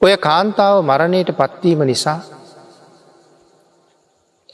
ඔය 0.00 0.14
කාන්තාව 0.18 0.76
මරණයට 0.82 1.30
පත්වීම 1.32 1.82
නිසා 1.84 2.20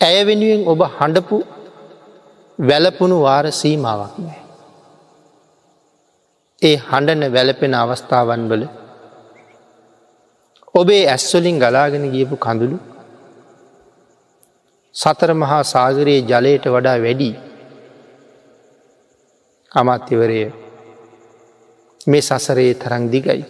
ඇය 0.01 0.19
වෙනුවෙන් 0.25 0.63
ඔබ 0.67 0.81
හඬපු 0.89 1.39
වැලපුුණු 2.59 3.19
වාර 3.21 3.47
සීමාවක් 3.53 4.15
නෑ. 4.19 4.41
ඒ 6.63 6.77
හඬන 6.83 7.33
වැලපෙන 7.33 7.75
අවස්ථාවන් 7.75 8.45
වල 8.51 8.63
ඔබේ 10.75 11.03
ඇස්වලින් 11.07 11.59
ගලාගෙන 11.59 12.05
ගියපු 12.13 12.37
කඳුළු 12.37 12.79
සතර 14.95 15.31
මහා 15.35 15.63
සාගරයේ 15.65 16.23
ජලයට 16.23 16.65
වඩා 16.67 16.99
වැඩි 16.99 17.31
අමාත්‍යවරය 19.77 20.41
මේ 22.07 22.23
සසරයේ 22.23 22.75
තරං 22.77 23.05
දිගයි. 23.07 23.45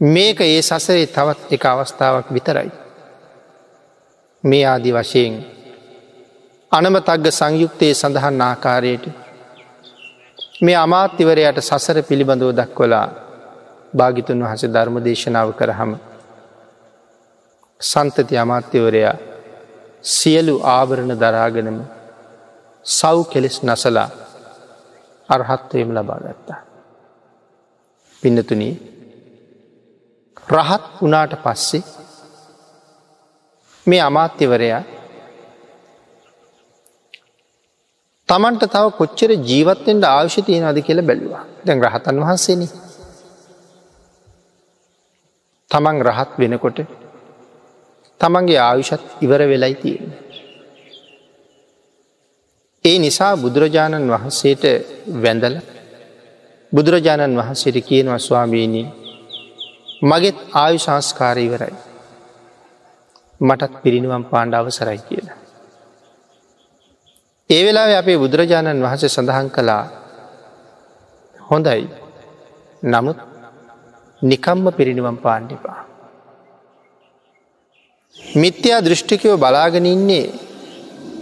මේක 0.00 0.40
ඒ 0.42 0.62
සසරේ 0.62 1.06
තවත් 1.08 1.40
එක 1.50 1.64
අවස්ථාවක් 1.66 2.28
විතරයි. 2.30 2.70
මේ 4.44 4.64
ආදි 4.64 4.90
වශයෙන් 4.92 5.34
අනමතග්ග 6.72 7.26
සංයුක්තයේ 7.30 7.94
සඳහන් 7.94 8.40
ආකාරයට 8.40 9.04
මේ 10.60 10.76
අමාත්‍යවරයට 10.76 11.58
සසර 11.60 11.98
පිළිබඳව 12.02 12.50
දක්වලා 12.52 13.08
භාගිතුන් 13.92 14.44
වහස 14.44 14.62
ධර්ම 14.66 14.96
දේශනාව 15.00 15.48
කරහම 15.52 15.92
සන්තති 17.80 18.34
අමාත්‍යවරයා 18.36 19.16
සියලු 20.04 20.54
ආවරණ 20.68 21.12
දරාගෙනම 21.16 21.78
සව් 22.86 23.16
කෙලෙස් 23.30 23.58
නසලා 23.62 24.08
අර්හත්වයම 25.28 25.90
ලබාගත්තා. 25.92 26.60
පින්නතුනී 28.22 28.74
රහත් 30.50 30.84
වනාට 31.00 31.34
පස්සේ 31.42 31.82
මේ 33.86 34.00
අමාත්‍යවරයා 34.00 34.82
තමන්ට 38.28 38.64
තව 38.66 38.84
කොච්චර 38.92 39.30
ජීවත්තෙන්ට 39.42 40.04
ආවශ්‍ය 40.06 40.40
තියෙන 40.42 40.64
අද 40.64 40.78
කියල 40.82 41.00
බැලවා 41.02 41.42
දැන් 41.64 41.84
රහතන් 41.84 42.22
වහන්සේන 42.22 42.62
තමන් 45.70 45.98
රහත් 46.02 46.32
වෙනකොට 46.38 46.78
තමන්ගේ 48.20 48.60
ආයුෂත් 48.60 49.04
ඉවර 49.20 49.42
වෙලයි 49.44 49.74
තියෙන. 49.74 50.08
ඒ 52.88 52.96
නිසා 52.98 53.34
බුදුරජාණන් 53.36 54.10
වහන්සේට 54.10 54.64
වැඳල 55.22 55.56
බුදුරජාණන් 56.72 57.38
වහන්සේට 57.38 57.78
කියනවා 57.84 58.18
ස්වාමීණී 58.18 58.86
මගෙත් 60.02 60.38
ආයු 60.54 60.78
සංස්කාරීවරයි. 60.78 61.74
මටත් 63.40 63.72
පිරිනිවම් 63.82 64.24
පාණ්ඩ 64.24 64.54
අවසරයි 64.54 65.00
කියලා. 65.00 65.38
ඒ 67.50 67.62
වෙලා 67.66 67.98
අපේ 67.98 68.18
බුදුරජාණන් 68.18 68.84
වහන්සේ 68.84 69.08
සඳහන් 69.08 69.48
කළා 69.50 69.84
හොඳයි 71.40 71.84
නමුත් 72.82 73.18
නිකම්ම 74.22 74.66
පිරිනිවම් 74.72 75.16
පාණ්ඩිපා. 75.16 75.80
මිත්‍යා 78.36 78.84
දෘෂ්ටිකයෝ 78.84 79.36
බලාගෙන 79.36 79.86
ඉන්නේ 79.86 80.26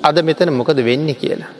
අද 0.02 0.16
මෙතන 0.22 0.50
මොකද 0.52 0.78
වෙන්න 0.80 1.08
කියලා. 1.14 1.52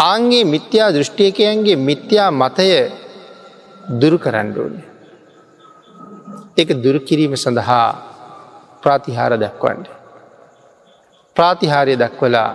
ආන්ගේ 0.00 0.44
මිත්‍යා 0.44 0.92
දෘෂ්ටියකයන්ගේ 0.92 1.76
මිත්‍යා 1.78 2.30
මතය 2.32 2.68
දුරු 4.00 4.18
කරන්න 4.18 4.48
ඕනේ. 4.58 4.86
එක 6.56 6.68
දුරකිරීම 6.84 7.34
සඳහා 7.36 7.88
ප්‍රාතිහාර 8.82 9.32
දක්වන්ඩ. 9.36 9.86
ප්‍රාතිහාරය 11.36 11.94
දක්වලා 11.96 12.50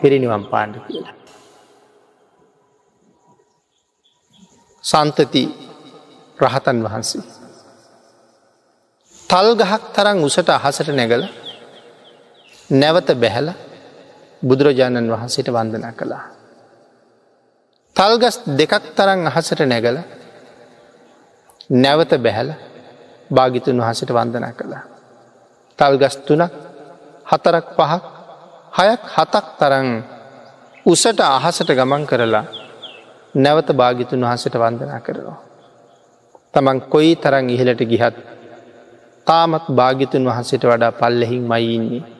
පිරිනිවම් 0.00 0.44
පාණ්ඩ 0.44 0.76
කියලා. 0.86 1.14
සන්තති 4.84 5.44
රහතන් 6.38 6.78
වහන්සේ. 6.84 7.24
තල් 9.28 9.48
ගහක් 9.54 9.82
තරන් 9.94 10.18
උසට 10.24 10.48
අහසට 10.48 10.88
නැගල 10.90 11.22
නැවත 12.70 13.08
බැහැල 13.14 13.48
බුදුරජාණන් 14.42 15.10
වහන්සේට 15.10 15.48
වන්දනා 15.48 15.92
කළා. 15.92 16.24
තල්ගස් 17.96 18.36
දෙකක් 18.48 18.84
තරන් 18.96 19.26
අහසට 19.26 19.60
නැගල 19.62 19.98
නැවත 21.72 22.12
බැහැල 22.18 22.50
භාගිතුන් 23.30 23.76
වහසට 23.78 24.10
වන්දනා 24.10 24.52
කළා. 24.52 24.82
තල්ගස් 25.78 26.16
තුනක් 26.18 26.52
හතරක් 27.26 27.66
පහක් 27.76 28.04
හයක් 28.72 29.02
හතක් 29.08 29.46
තරන් 29.58 29.88
උසට 30.86 31.20
අහසට 31.20 31.70
ගමන් 31.70 32.02
කරලා 32.06 32.44
නැවත 33.34 33.68
භාගිතුන් 33.72 34.20
වහසට 34.22 34.54
වන්දනා 34.56 35.00
කරනවා. 35.00 35.38
තමන් 36.54 36.78
කොයි 36.82 37.16
තරන් 37.16 37.46
ඉහලට 37.48 37.82
ගිහත් 37.84 38.16
තාමත් 39.26 39.66
භාගිතුන් 39.70 40.24
වහන්සට 40.24 40.64
වඩා 40.64 40.92
පල්ලෙහින් 40.92 41.42
මයින්නේ. 41.44 42.19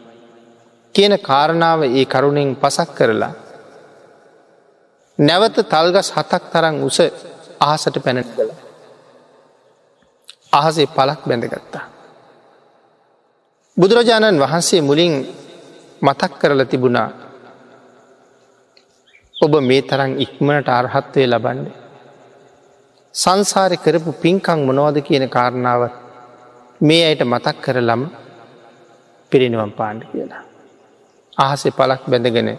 කියන 1.01 1.17
කාරණාව 1.21 1.81
ඒ 1.91 2.05
කරුණෙන් 2.07 2.49
පසක් 2.57 2.91
කරලා. 2.95 3.33
නැවත 5.19 5.57
තල්ගස් 5.67 6.09
හතක් 6.13 6.43
තරන් 6.53 6.77
උස 6.83 6.99
අහසට 7.61 7.97
පැනට 7.99 8.29
කළ. 8.31 8.51
අහසේ 10.53 10.87
පලක් 10.89 11.21
බැඳගත්තා. 11.23 11.85
බුදුරජාණන් 13.77 14.41
වහන්සේ 14.41 14.81
මුලින් 14.81 15.15
මතක් 16.03 16.33
කරල 16.39 16.61
තිබුණා 16.65 17.09
ඔබ 19.37 19.53
මේ 19.63 19.83
තරන් 19.83 20.13
ඉක්මනට 20.19 20.69
අර්හත්වය 20.71 21.25
ලබන්නේ. 21.27 21.79
සංසාරය 23.15 23.77
කරපු 23.77 24.11
පින්කං 24.15 24.61
මොනවද 24.61 24.97
කියන 25.01 25.25
කාරණාවත් 25.29 25.95
මේ 26.81 27.03
අයට 27.07 27.23
මතක් 27.25 27.57
කරලම් 27.59 28.03
පිරිනිවම් 29.33 29.73
පාණ්ඩ 29.73 30.05
කියලා. 30.13 30.50
අහසේ 31.37 31.71
පලක් 31.71 32.03
බැඳගෙන 32.07 32.51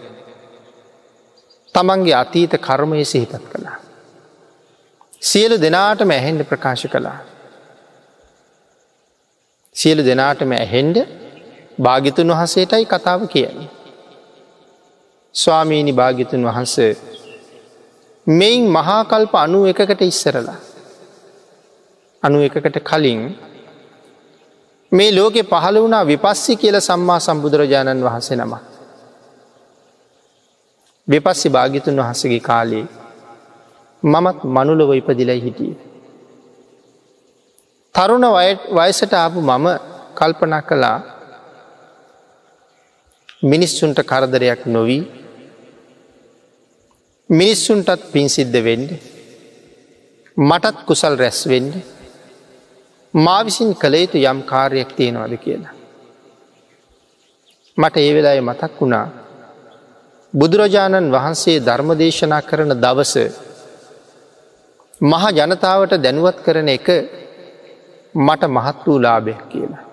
තමන්ගේ 1.74 2.14
අතීත 2.14 2.54
කර්මය 2.58 3.04
සිහිපත් 3.04 3.44
කළා. 3.52 3.76
සියලු 5.20 5.56
දෙනාටම 5.60 6.10
ඇහෙන්ඩ 6.10 6.42
ප්‍රකාශ 6.42 6.86
කළා. 6.86 7.18
සියලු 9.76 10.02
දෙනාටම 10.04 10.52
ඇහෙන්ඩ 10.52 10.96
භාගිතුන් 11.78 12.32
වහසේටයි 12.32 12.84
කතාව 12.86 13.28
කියන්නේ. 13.28 13.70
ස්වාමීණි 15.34 15.92
භාගිතුන් 15.92 16.44
වහන්සේ 16.44 16.92
මෙයින් 18.26 18.68
මහාකල්ප 18.68 19.34
අනු 19.34 19.64
එකකට 19.66 20.02
ඉස්සරලා. 20.02 20.60
අනු 22.22 22.38
එකකට 22.42 22.76
කලින් 22.80 23.20
මේ 24.92 25.10
ලෝකෙ 25.12 25.42
පහළ 25.44 25.76
වුණා 25.76 26.04
විපස්සි 26.04 26.56
කියල 26.56 26.76
සම්මා 26.80 27.20
සම්බුදුරජාණන් 27.20 28.04
වහන්සේ 28.04 28.36
නම. 28.36 28.52
විපස්සි 31.08 31.48
භාගිතුන් 31.50 32.00
වහසගේ 32.00 32.40
කාලේ 32.40 32.84
මමත් 34.02 34.38
මනුලොව 34.46 34.90
ඉපදිලයි 34.92 35.40
හිටිය. 35.40 35.72
තරුණ 37.94 38.26
වයසට 38.76 39.12
ආපු 39.14 39.40
මම 39.42 39.66
කල්පනා 40.14 40.62
කළා 40.62 40.98
මිනිස්සුන්ට 43.42 43.98
කරදරයක් 44.02 44.62
නොවී 44.66 45.02
මිනිස්සුන්ටත් 47.30 48.02
පින් 48.12 48.28
සිද්ධ 48.28 48.58
වෙන්ඩ 48.60 48.90
මටත් 50.36 50.76
කුසල් 50.86 51.14
රැස් 51.16 51.40
වෙන්ඩ 51.46 51.74
මා 53.14 53.44
විසින් 53.44 53.74
කළ 53.74 53.94
යුතු 53.94 54.18
යම් 54.20 54.42
කාර්යක් 54.42 54.90
තියෙනවාද 54.96 55.34
කියලා. 55.36 55.74
මට 57.78 57.96
ඒ 57.96 58.14
වෙලාය 58.14 58.40
මතක් 58.40 58.80
වුණා 58.80 59.06
බුදුරජාණන් 60.34 61.12
වහන්සේ 61.12 61.58
ධර්මදේශනා 61.60 62.42
කරන 62.42 62.72
දවස 62.74 63.14
මහ 65.00 65.24
ජනතාවට 65.30 65.92
දැනුවත් 65.96 66.38
කරන 66.44 66.68
එක 66.68 66.88
මට 68.14 68.42
මහත් 68.48 68.78
වූ 68.86 68.98
ලාභයක් 68.98 69.42
කියලා. 69.48 69.84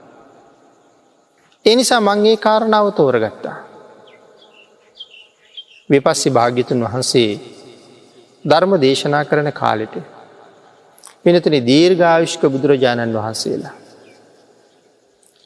එනිසා 1.65 1.99
මංගේ 1.99 2.37
කාරණාව 2.37 2.87
තෝරගත්තා. 2.91 3.57
විපස්සි 5.89 6.29
භාග්‍යතුන් 6.29 6.83
වහන්සේ 6.83 7.31
ධර්ම 8.45 8.71
දේශනා 8.77 9.23
කරන 9.25 9.51
කාලෙට 9.51 9.95
පිනතුන 11.29 11.55
දීර්ඝාවිශ්ක 11.63 12.41
බුදුරජාණන් 12.45 13.13
වහන්සේලා. 13.15 13.73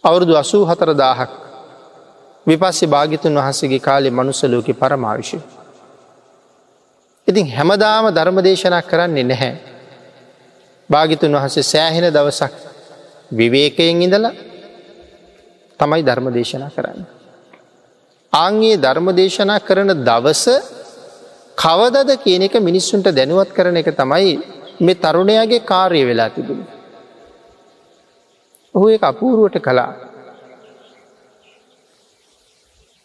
අවුරුදු 0.04 0.34
අසූ 0.36 0.64
හතර 0.66 0.90
දාහක් 0.96 1.32
විපස්සි 2.48 2.86
භාගිතුන් 2.86 3.34
වහන්සේගේ 3.34 3.80
කාලෙ 3.80 4.10
මනුසලෝක 4.10 4.68
පරමාවිශය. 4.74 5.40
ඉතින් 7.28 7.46
හැමදාම 7.50 8.06
ධර්මදේශනා 8.10 8.84
කරන්නේ 8.84 9.24
නැහැ. 9.24 9.54
භාගිතුන් 10.90 11.32
වහන්සේ 11.32 11.66
සෑහෙන 11.66 12.08
දවසක් 12.10 12.54
විවේකයෙන් 13.32 14.02
ඉඳලා 14.02 14.34
තමයි 15.80 16.02
ධර්මදේශනා 16.02 16.72
කරන්න. 16.72 17.06
ආංගේ 18.34 18.76
ධර්මදේශනා 18.78 19.60
කරන 19.60 19.90
දවස 20.02 20.46
කවදද 21.58 22.10
කියන 22.18 22.44
එක 22.44 22.56
මිනිස්සුන්ට 22.62 23.08
දැනුවත් 23.12 23.50
කරන 23.52 23.78
එක 23.78 23.90
තමයි 23.94 24.53
මේ 24.80 24.96
තරුණයාගේ 24.96 25.60
කාර්ය 25.60 26.02
වෙලා 26.08 26.30
තිබුණ. 26.30 26.64
ඔහු 28.76 28.90
එක 28.90 29.04
අපූරුවට 29.04 29.58
කළා. 29.60 29.94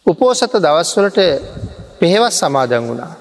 උපෝසත 0.07 0.55
දවස්වලට 0.57 1.19
පෙහෙවස් 2.01 2.41
සමාදන් 2.41 2.89
වුණා. 2.89 3.13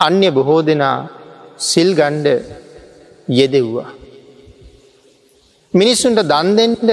අන්‍ය 0.00 0.30
බොහෝ 0.30 0.62
දෙනා 0.62 1.08
සිල් 1.58 1.94
ගණ්ඩ 1.94 2.26
යෙදෙව්වා. 3.28 3.90
මිනිස්සුන්ට 5.74 6.20
දන්දෙන්ට 6.22 6.90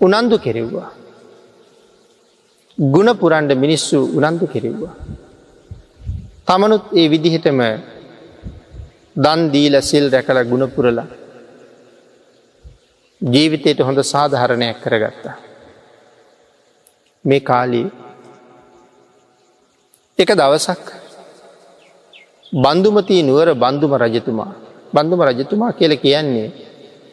උනන්දු 0.00 0.36
කෙරෙව්වා. 0.38 0.90
ගුණ 2.78 3.10
පුරන්ඩ 3.14 3.52
මිනිස්සු 3.54 3.98
උනන්දු 4.18 4.46
කෙරෙව්වා. 4.46 4.94
තමනුත් 6.46 6.84
ඒ 6.92 7.08
විදිහටම 7.08 7.60
දන් 9.16 9.50
දීල 9.50 9.74
සිල් 9.82 10.06
රැකල 10.08 10.38
ගුණපුරලා 10.44 11.06
ජීවිතයට 13.22 13.80
හොඳ 13.80 13.98
සාධහරණයක් 14.04 14.78
කරගත්තා. 14.80 15.36
මේ 17.24 17.40
කාලී 17.40 17.88
එක 20.18 20.30
දවසක් 20.32 20.84
බන්ධුමතිී 22.52 23.22
නුවර 23.22 23.48
බන්ධුම 23.54 23.92
රජතුමා 23.96 24.52
බන්ධුම 24.94 25.20
රජතුමා 25.22 25.72
කියල 25.72 25.92
කියන්නේ 25.96 26.48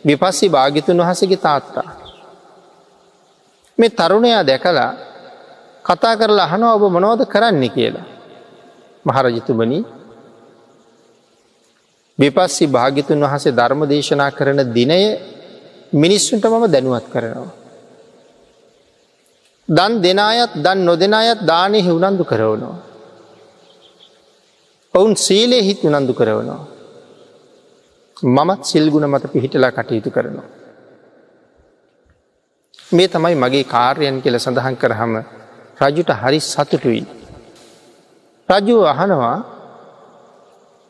විපස්සි 0.06 0.50
භාගිතුන් 0.50 0.98
වහසගේ 1.00 1.38
තාත්තා. 1.38 1.90
මේ 3.78 3.90
තරුණයා 3.92 4.44
දැකලා 4.44 4.92
කතා 5.86 6.16
කරලා 6.16 6.46
අහන 6.46 6.64
ඔබ 6.66 6.84
මොනෝද 6.88 7.22
කරන්න 7.26 7.64
කියලා. 7.70 8.08
මහරජතුමනී 9.06 9.97
විපස්සි 12.20 12.66
භාගිතුන් 12.68 13.22
වහසේ 13.24 13.52
ධර්ම 13.52 13.82
දේශනා 13.86 14.32
කරන 14.32 14.60
දිනය 14.74 15.00
මිනිස්සුන්ට 15.94 16.46
මම 16.46 16.66
දැනුවත් 16.72 17.06
කරනවා. 17.14 17.52
දන් 19.70 19.94
දෙනායත් 20.02 20.52
දන් 20.56 20.80
නොදෙනයත් 20.86 21.40
දානය 21.46 21.80
හිවුනන්දු 21.82 22.24
කරවනවා. 22.24 22.76
ඔවුන් 24.94 25.14
සීලේ 25.16 25.64
හිත් 25.64 25.82
උනන්දු 25.84 26.14
කරවනවා. 26.14 26.62
මමත් 28.28 28.62
සිල්ගුණ 28.66 29.08
මත 29.08 29.24
පිහිටලා 29.34 29.72
කටයුතු 29.72 30.10
කරනවා. 30.12 30.48
මේ 32.80 33.08
තමයි 33.08 33.36
මගේ 33.36 33.64
කාර්යන් 33.66 34.18
කියල 34.22 34.40
සඳහන් 34.40 34.76
කරහම 34.76 35.14
රජුට 35.80 36.10
හරි 36.22 36.40
සතුටුයි. 36.42 37.04
රජුව 38.50 38.82
අහනවා 38.86 39.38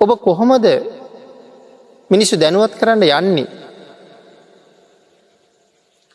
ඔබ 0.02 0.10
කොහොමද 0.20 0.66
මිනිස්සු 2.10 2.36
දැනුවත් 2.38 2.74
කරන්න 2.80 3.04
යන්නේ. 3.04 3.48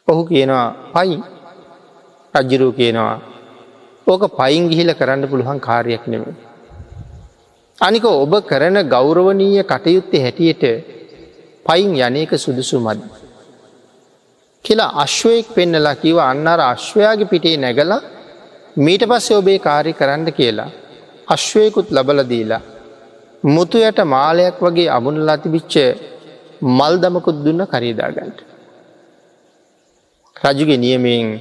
ඔහු 0.09 0.23
කියනවා 0.25 0.69
පයි 0.95 1.19
රජ්ජිරූ 2.35 2.73
කියනවා 2.73 3.17
ඕක 4.07 4.23
පයින් 4.31 4.69
ගිහිල 4.71 4.91
කරන්න 4.95 5.29
පුළුවන් 5.29 5.61
කාරයක් 5.61 6.05
නෙමේ. 6.07 6.35
අනික 7.79 8.05
ඔබ 8.05 8.33
කරන 8.43 8.77
ගෞරවනීය 8.87 9.63
කටයුත්තේ 9.65 10.23
හැටියට 10.23 10.65
පයින් 11.67 11.91
යනක 11.99 12.33
සුදුසු 12.37 12.81
මද. 12.81 13.01
කියලා 14.65 14.93
අශ්වයෙක් 15.05 15.47
පෙන්නලා 15.55 15.95
කිව 15.95 16.17
අන්නර 16.23 16.61
අශ්වයාගේ 16.65 17.31
පිටේ 17.33 17.57
නැගලා 17.57 18.03
මීට 18.77 19.05
පස්සේ 19.05 19.37
ඔබේ 19.37 19.59
කාරි 19.59 19.93
කරන්න 19.93 20.29
කියලා. 20.33 20.71
අශ්වයකුත් 21.29 21.89
ලබලදීලා 21.91 22.63
මුතුයට 23.45 23.99
මාලයක් 24.07 24.57
වගේ 24.61 24.89
අමුණලා 24.89 25.39
තිබිච්ච 25.39 25.75
මල් 26.61 26.95
දමකුත් 26.97 27.39
දුන්න 27.45 27.67
කරීදාගන්ට. 27.67 28.39
රජුගේ 30.37 30.79
නියමයෙන් 30.79 31.41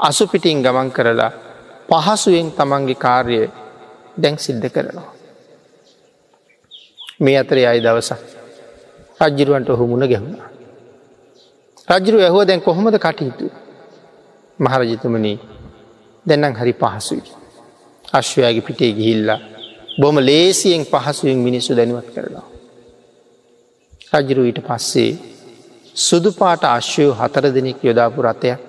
අසුපිටින් 0.00 0.62
ගමන් 0.62 0.90
කරලා 0.90 1.32
පහසුවෙන් 1.88 2.52
තමන්ගේ 2.52 2.94
කාර්ය 2.96 3.50
දැන් 4.16 4.38
සිද්ධ 4.38 4.68
කරනවා. 4.68 5.12
මේ 7.20 7.38
අතරේ 7.38 7.66
අයි 7.66 7.80
දවසක් 7.80 8.20
රජ්ජිරුවන්ට 9.20 9.68
ඔහු 9.68 9.86
මුණ 9.86 10.08
ගැහුණා. 10.08 10.48
රජරු 11.88 12.18
ඇහුව 12.18 12.46
දැන් 12.46 12.60
කොහොමද 12.60 12.96
කටයුතු 12.96 13.46
මහරජතුමනී 14.58 15.38
දැන්නම් 16.26 16.54
හරි 16.54 16.72
පහසුයි. 16.74 17.22
අශ්වයාගේ 18.12 18.60
පිටේ 18.60 18.92
ගිහිල්ලා 18.92 19.51
බොම 19.96 20.16
ලේසියෙන් 20.20 20.84
පහසුවෙන් 20.84 21.38
මිනිස්සු 21.38 21.76
දැනුවත් 21.76 22.08
කරනවා. 22.14 22.46
රජරු 24.14 24.42
ඊට 24.44 24.60
පස්සේ 24.60 25.10
සුදු 25.96 26.30
පාට 26.32 26.62
අශ්‍යයෝ 26.66 27.14
හතර 27.14 27.44
දෙනෙක් 27.50 27.78
යොදාපු 27.82 28.22
රථයක් 28.22 28.60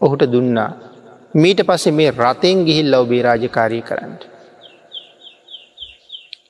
ඔහුට 0.00 0.22
දුන්නා 0.32 0.70
මීට 1.34 1.60
පස්සේ 1.62 1.92
මේ 1.92 2.10
රතෙන් 2.12 2.58
ගිහිල් 2.66 2.94
ඔබේ 2.94 3.22
රාජකාරී 3.22 3.82
කරන්න. 3.82 4.14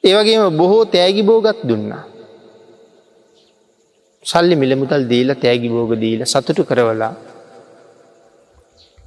ඒවගේම 0.05 0.57
බොහෝ 0.57 0.85
තෑගි 0.87 1.23
බෝගත් 1.23 1.61
දුන්නා. 1.69 2.05
සල්ලි 4.25 4.57
මිලමුදල් 4.57 5.09
දීල 5.09 5.31
තෑගි 5.37 5.69
බෝග 5.69 5.93
දීල 5.97 6.21
සතුටු 6.25 6.63
කරවලා 6.65 7.15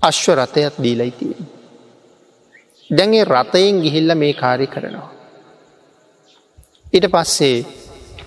අශ්ව 0.02 0.34
රථයක් 0.34 0.76
දීලයි 0.84 1.12
තියෙන. 1.12 1.59
දැන්ගේ 2.90 3.26
රථයෙන් 3.26 3.82
ගිහිල්ල 3.82 4.16
මේ 4.16 4.34
කාරි 4.34 4.68
කරනවා. 4.68 5.10
ඊට 6.94 7.08
පස්සේ 7.08 7.58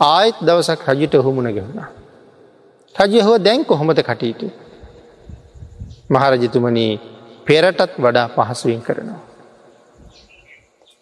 ආයත් 0.01 0.37
දවසක් 0.41 0.83
රජුට 0.89 1.15
ඔහුමුණ 1.15 1.53
ගෙවුණා. 1.53 1.91
රජය 2.95 3.21
හෝ 3.21 3.39
දැන් 3.39 3.65
කොහොමද 3.65 3.99
කටයුතු. 4.01 4.47
මහරජතුමනී 6.11 6.93
පෙරටත් 7.47 7.99
වඩා 7.99 8.29
පහසුවෙන් 8.31 8.83
කරනවා. 8.83 9.21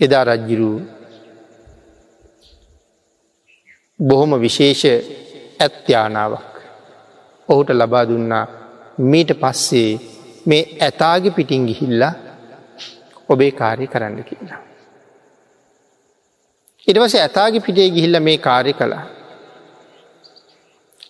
එදා 0.01 0.25
රජ්ජිරූ 0.27 0.79
බොහොම 4.01 4.33
විශේෂ 4.38 4.83
ඇත්්‍යානාවක් 5.61 6.55
ඔහුට 7.49 7.70
ලබා 7.70 8.05
දුන්නා 8.05 8.44
මීට 9.03 9.31
පස්සේ 9.35 9.90
මේ 10.46 10.62
ඇතාගේ 10.81 11.31
පිටින් 11.31 11.66
ගිහිල්ලා 11.66 12.12
ඔබේ 13.31 13.53
කාරය 13.53 13.87
කරන්න 13.87 14.25
කියලා. 14.25 14.61
ඉටවස 16.87 17.14
ඇතාගේ 17.16 17.64
පිටේ 17.66 17.88
ගිහිල්ල 17.97 18.21
මේ 18.21 18.38
කාරය 18.38 18.73
කළා. 18.73 19.05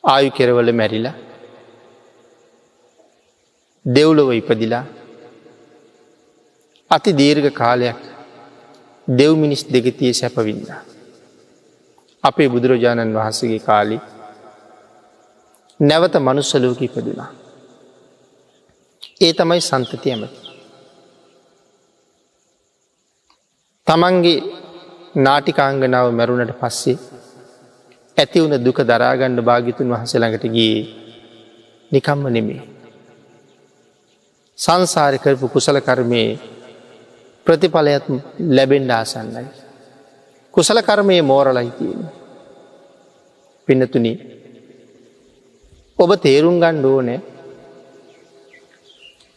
ආයු 0.05 0.31
කෙරවල 0.37 0.73
මැරිලා 0.73 1.17
දෙව්ලොව 3.87 4.31
ඉපදිලා 4.33 4.85
අති 6.91 7.11
දීර්ඝ 7.13 7.51
කාලයක් 7.55 8.01
දෙව් 9.09 9.33
මිනිස් 9.37 9.63
දෙගතිය 9.67 10.13
සැපවින්න. 10.13 10.65
අපේ 12.25 12.49
බුදුරජාණන් 12.49 13.17
වහන්සගේ 13.17 13.61
කාලි 13.61 13.99
නැවත 15.81 16.15
මනුස්සලෝක 16.19 16.81
ඉපදුනා. 16.83 17.31
ඒ 19.21 19.33
තමයි 19.33 19.61
සන්තති 19.61 20.11
ඇමති. 20.11 20.41
තමන්ගේ 23.91 24.43
නාටිකාංගනාව 25.17 26.09
මැරුණට 26.13 26.53
පස්සේ 26.55 26.99
ඇති 28.17 28.43
වුණ 28.43 28.55
දුක 28.59 28.79
දරාගණ්ඩ 28.83 29.41
භාගිතුන් 29.43 29.93
වහසළඟට 29.93 30.45
ගියේ 30.47 30.83
නිකම්ම 31.93 32.23
නෙමේ. 32.29 32.63
සංසාරි 34.59 35.19
කරපු 35.19 35.47
කුසල 35.49 35.79
කර්මයේ 35.81 36.39
ප්‍රතිඵලයත් 37.47 38.07
ලැබෙන්ඩ 38.49 38.91
ආසන්නයි. 38.91 39.45
කුසල 40.55 40.79
කර්මයේ 40.81 41.23
මෝරලයි 41.23 41.71
තියෙන. 41.73 42.03
පින්නතුනි 43.69 44.13
ඔබ 45.99 46.11
තේරුම් 46.19 46.61
ගණ්ඩ 46.61 46.87
ඕනෑ 46.87 47.21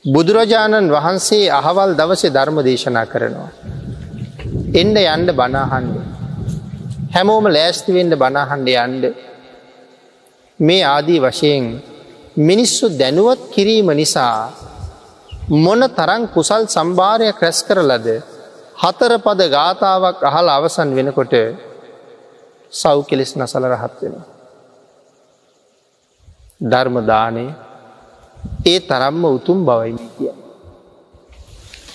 බුදුරජාණන් 0.05 0.93
වහන්සේ 0.95 1.45
අහවල් 1.51 1.91
දවසේ 1.95 2.29
ධර්ම 2.29 2.57
දේශනා 2.61 3.05
කරනවා. 3.05 3.81
එන්ඩ 4.73 4.97
යන්ඩ 5.05 5.29
බනාහන්ඩ. 5.31 5.95
හැමෝම 7.13 7.45
ලෑස්තිවෙන්ඩ 7.47 8.13
බනාහන්ඩ 8.15 8.69
යන්ඩ. 8.75 9.03
මේ 10.59 10.83
ආදී 10.85 11.19
වශයෙන් 11.19 11.65
මිනිස්සු 12.39 12.85
දැනුවත් 12.91 13.41
කිරීම 13.51 13.89
නිසා 13.93 14.37
මොන 15.55 15.81
තරං 15.89 16.23
කුසල් 16.27 16.63
සම්භාරයක් 16.67 17.37
රැස් 17.37 17.59
කරලද 17.61 18.07
හතර 18.75 19.13
පද 19.19 19.41
ගාථාවක් 19.49 20.19
අහල 20.23 20.47
අවසන් 20.49 20.89
වෙනකොට 20.95 21.33
සව් 22.73 22.97
කෙලෙස් 23.07 23.31
නසල 23.35 23.63
රහත් 23.67 23.97
වෙන. 24.01 24.15
ධර්මදානය 26.63 27.45
ඒ 28.65 28.79
තරම්ම 28.81 29.23
උතුම් 29.27 29.59
බවයි 29.61 29.93
කිය. 30.09 30.33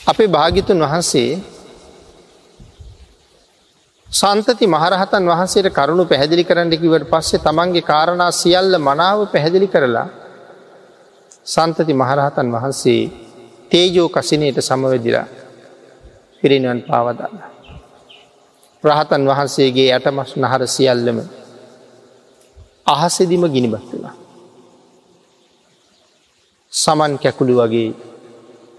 අපේ 0.07 0.29
භාගිතුන් 0.29 0.79
වහන්සේ 0.81 1.58
සන්තති 4.09 4.67
මහරහතන් 4.67 5.25
වහන්සේට 5.25 5.69
කරුණු 5.71 6.05
පැහැදිලි 6.05 6.45
කරන්න 6.45 6.71
කිවට 6.73 7.05
පස්සේ 7.07 7.41
තමන්ගේ 7.41 7.83
කාරණා 7.83 8.31
සියල්ල 8.33 8.79
මනාව 8.81 9.19
පැහැදිලි 9.27 9.69
කරලා 9.69 10.09
සන්තති 11.47 11.93
මහරහතන් 11.95 12.49
වහන්සේ 12.51 13.03
තේජෝ 13.71 14.09
කසිනයට 14.09 14.59
සමවදිලා 14.61 15.27
පිරිනිවන් 16.43 16.81
පාවදාන්න. 16.83 17.37
රහතන් 18.85 19.23
වහන්සේගේ 19.27 19.89
ඇටමස් 19.93 20.31
නහර 20.37 20.63
සියල්ලම 20.67 21.19
අහසෙදිම 22.87 23.45
ගිනිබත් 23.47 23.87
වෙලා. 23.93 24.17
සමන් 26.73 27.13
කැකුළු 27.19 27.55
වගේ 27.59 27.89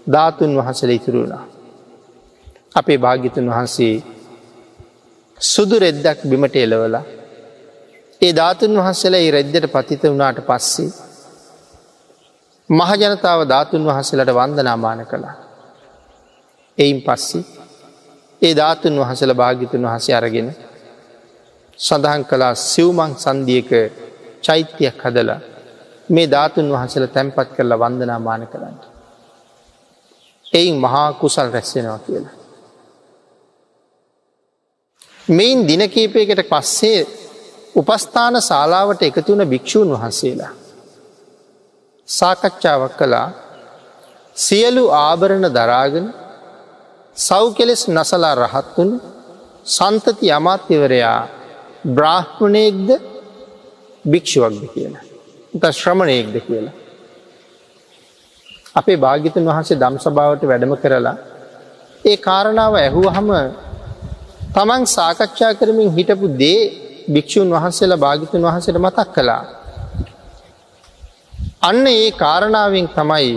ධාතුන් 0.06 0.52
වහසල 0.58 0.90
ඉතුරුණා. 0.90 1.44
අපේ 2.74 2.98
භාගිතුන් 2.98 3.46
වහන්සේ 3.48 3.94
සුදු 5.40 5.76
රෙද්දක් 5.78 6.20
බිමට 6.24 6.56
එලවල 6.56 6.96
ඒ 8.22 8.32
ධාතුන් 8.32 8.72
වහන්සේලා 8.76 9.20
ඒ 9.20 9.30
රෙද්දට 9.30 9.66
පතිත 9.66 10.02
වුණාට 10.04 10.40
පස්සේ 10.46 10.90
මහජනතාව 12.70 13.40
ධාතුන් 13.44 13.86
වහසලට 13.86 14.30
වන්දනාමාන 14.30 15.00
කළා. 15.06 15.36
එයින් 16.78 16.98
පස්සේ 17.00 17.44
ඒ 18.42 18.54
ධාතුන් 18.54 18.94
වහසල 18.98 19.32
භාගිතුන් 19.34 19.86
වහසේ 19.86 20.14
අරගෙන 20.14 20.48
සඳහන් 21.78 22.22
කලා 22.24 22.54
සිව්මං 22.64 23.12
සන්දියක 23.16 23.70
චෛත්‍යයක් 24.42 25.00
හදලා 25.04 25.40
මේ 26.10 26.26
ධාතුන් 26.26 26.68
වහසල 26.68 27.06
තැන්පත් 27.06 27.48
කරලා 27.56 27.78
වන්දනා 27.78 28.18
මාන 28.18 28.44
කරන්න. 28.46 28.76
එයින් 30.52 30.76
මහා 30.76 31.08
කුසල් 31.14 31.48
රැස්සෙනවා 31.48 31.98
කියලා. 31.98 32.39
මෙයින් 35.30 35.58
දිනකීපයකට 35.64 36.40
පස්සේ 36.44 37.00
උපස්ථාන 37.74 38.36
ශාලාවට 38.40 39.02
එකතුවන 39.02 39.42
භික්‍ෂූන් 39.46 39.90
වහන්සේලා. 39.92 40.52
සාකච්ඡාවක් 42.08 42.94
කළා 42.98 43.28
සියලු 44.36 44.84
ආභරණ 44.98 45.46
දරාගෙන 45.50 46.06
සව් 47.16 47.44
කෙලෙස් 47.54 47.82
නසලා 47.88 48.34
රහත්තුන් 48.36 48.90
සන්තති 49.66 50.26
අමාත්‍යවරයා 50.30 51.20
බ්‍රාහ්මණයෙක්ද 51.88 52.88
භික්ෂුවක්ද 54.04 54.62
කියලා. 54.74 55.04
ත 55.52 55.62
ශ්‍රමණයෙක්ද 55.72 56.36
කියලා. 56.40 56.74
අපේ 58.74 58.96
භාගිතන් 58.96 59.44
වහන්සේ 59.44 59.80
දම් 59.80 59.96
සභාවට 59.98 60.42
වැඩම 60.44 60.74
කරලා 60.76 61.16
ඒ 62.04 62.16
කාරණාව 62.18 62.74
ඇහුව 62.76 63.06
හම 63.08 63.30
තමන් 64.50 64.82
සාකච්ඡා 64.88 65.52
කරමින් 65.54 65.90
හිටපු 65.96 66.26
දේ 66.34 66.60
භික්‍ෂූන් 67.08 67.50
වහන්සේලා 67.50 67.98
භාගිතන් 67.98 68.42
වහන්සට 68.42 68.78
මතක් 68.78 69.08
කළා. 69.14 69.42
අන්න 71.62 71.86
ඒ 71.88 72.08
කාරණාවෙන් 72.12 72.88
තමයි 72.90 73.30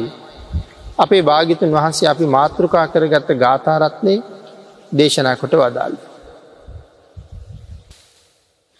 අපේ 0.97 1.21
භාගිතුන් 1.23 1.71
වහන්සේ 1.71 2.07
අපි 2.07 2.25
මාතෘකා 2.27 2.85
කරගත්ත 2.87 3.29
ගාථාරත්නය 3.35 4.15
දේශනා 4.91 5.35
කොට 5.35 5.55
වදාල්. 5.55 5.93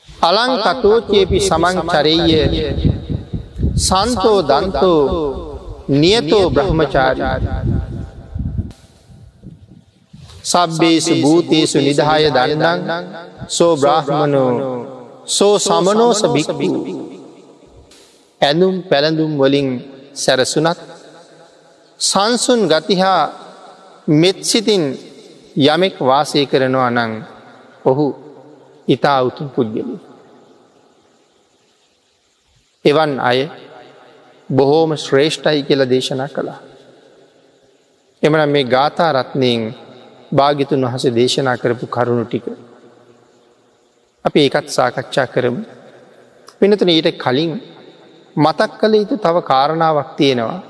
අලංකතෝචයපි 0.08 1.40
සමංචරය 1.42 2.18
සන්තෝ 3.80 4.40
දන්තෝ 4.44 5.02
නියතෝ 5.92 6.46
බ්‍රහ්මචාරී 6.50 7.93
සබ්බේසු 10.44 11.14
භූතේසු 11.22 11.78
නිදහය 11.80 12.24
දන්නන් 12.30 12.80
සෝ 13.50 13.74
බ්‍රහ්මණෝ 13.78 14.52
සෝ 15.28 15.56
සමනෝ 15.60 16.14
සභික්පි 16.14 16.68
ඇඳුම් 18.42 18.76
පැළඳුම් 18.84 19.32
වලින් 19.38 19.70
සැරසුනත් 20.16 20.80
සංසුන් 22.00 22.62
ගතිහා 22.68 23.22
මෙත්සිතින් 24.08 24.84
යමෙක් 25.66 25.96
වාසය 26.02 26.46
කරනවා 26.46 26.90
නං 26.92 27.12
ඔහු 27.86 28.06
ඉතා 28.88 29.20
උතුම් 29.22 29.48
පුද්ගලී. 29.50 30.00
එවන් 32.86 33.12
අය 33.22 33.40
බොහෝම 34.50 34.92
ශ්‍රේෂ්ඨයි 34.98 35.64
කියල 35.64 35.82
දේශනා 35.86 36.28
කළා. 36.28 36.60
එමන 38.24 38.50
මේ 38.50 38.64
ගාථා 38.66 39.12
රත්නයෙන් 39.14 39.62
භාගිතුන් 40.34 40.86
වහස 40.86 41.06
දේශනා 41.12 41.58
කරපු 41.58 41.86
කරුණු 41.88 42.26
ටික. 42.26 42.46
අපි 44.26 44.40
ඒකත් 44.40 44.68
සාකච්ඡා 44.70 45.28
කරමු. 45.28 45.62
පිනතුන 46.60 46.90
ඊට 46.90 47.10
කලින් 47.18 47.52
මතක් 48.36 48.72
කළ 48.80 48.94
යුතු 48.96 49.16
තව 49.18 49.36
කාරණාවක් 49.42 50.10
තියෙනවා. 50.18 50.62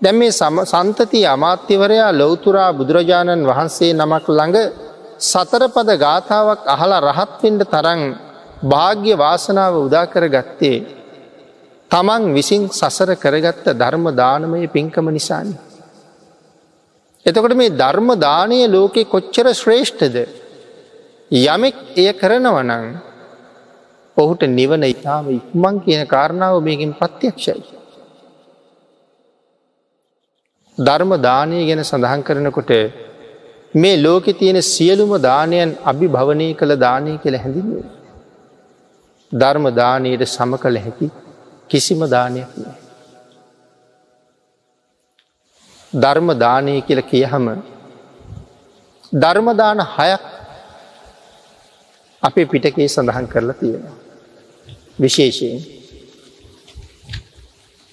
දැම් 0.00 0.16
මේ 0.16 0.32
සන්තති 0.32 1.20
අමාත්‍යවරයා 1.26 2.10
ලොවතුරා 2.12 2.70
බුදුරජාණන් 2.72 3.46
වහන්සේ 3.46 3.92
නමක් 3.94 4.26
ළඟ 4.30 4.56
සතරපද 5.20 5.90
ගාථාවක් 5.96 6.60
අහලා 6.66 7.00
රහත්වෙන්ට 7.02 7.62
තරන් 7.66 8.02
භාග්‍ය 8.64 9.12
වාසනාව 9.14 9.74
උදාකර 9.78 10.24
ගත්තේ 10.28 10.78
තමන් 11.90 12.22
විසින් 12.34 12.62
සසර 12.70 13.10
කරගත්ත 13.14 13.66
ධර්ම 13.72 14.06
දානමය 14.14 14.60
පින්කම 14.68 15.06
නිසානි. 15.08 15.54
එතකොට 17.26 17.54
මේ 17.54 17.74
ධර්ම 17.74 18.10
දානය 18.18 18.58
ලෝකෙ 18.68 19.02
කොච්චර 19.04 19.46
ශ්‍රේෂ්ඨද 19.52 20.16
යමෙක් 21.30 21.76
එය 21.96 22.08
කරනවනං 22.12 22.84
ඔහුට 24.16 24.42
නිවන 24.50 24.84
ඉතාම 24.84 25.26
ඉක්මං 25.30 25.82
කියන 25.84 26.02
කාරණාව 26.06 26.62
මේකින් 26.62 26.94
ප්‍රත්‍යක්ෂයි. 26.94 27.64
ධර්ම 30.78 31.12
දානය 31.20 31.58
ගැන 31.66 31.82
සඳහන් 31.82 32.22
කරනකොට 32.22 32.72
මේ 33.74 33.96
ලෝකෙ 33.98 34.32
තියෙන 34.32 34.60
සියලුම 34.64 35.12
දානයන් 35.20 35.70
අභි 35.84 36.08
භවනය 36.08 36.48
කළ 36.54 36.72
දානය 36.78 37.12
කළ 37.18 37.36
හැඳින්වේ. 37.36 37.86
ධර්ම 39.32 39.66
දානයට 39.74 40.26
සම 40.28 40.52
කළ 40.56 40.76
හැකි 40.78 41.06
කිසිම 41.70 42.00
දානයක් 42.08 42.50
නෑ. 42.56 42.85
ධර්ම 45.96 46.28
දානය 46.36 46.74
කියල 46.82 47.00
කියහම 47.02 47.46
ධර්මදාන 49.12 49.80
හයක් 49.88 50.24
අපේ 52.22 52.46
පිටකේ 52.46 52.88
සඳහන් 52.88 53.26
කරලා 53.26 53.56
තියෙනවා. 53.56 53.96
විශේෂයෙන් 55.00 55.56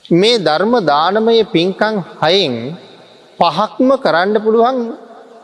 මේ 0.05 0.37
ධර්ම 0.39 0.73
දානමය 0.83 1.37
පින්කං 1.45 1.95
හයෙන් 2.21 2.55
පහක්ම 3.39 3.89
කරන්න 3.97 4.35
පුළුවන් 4.39 4.77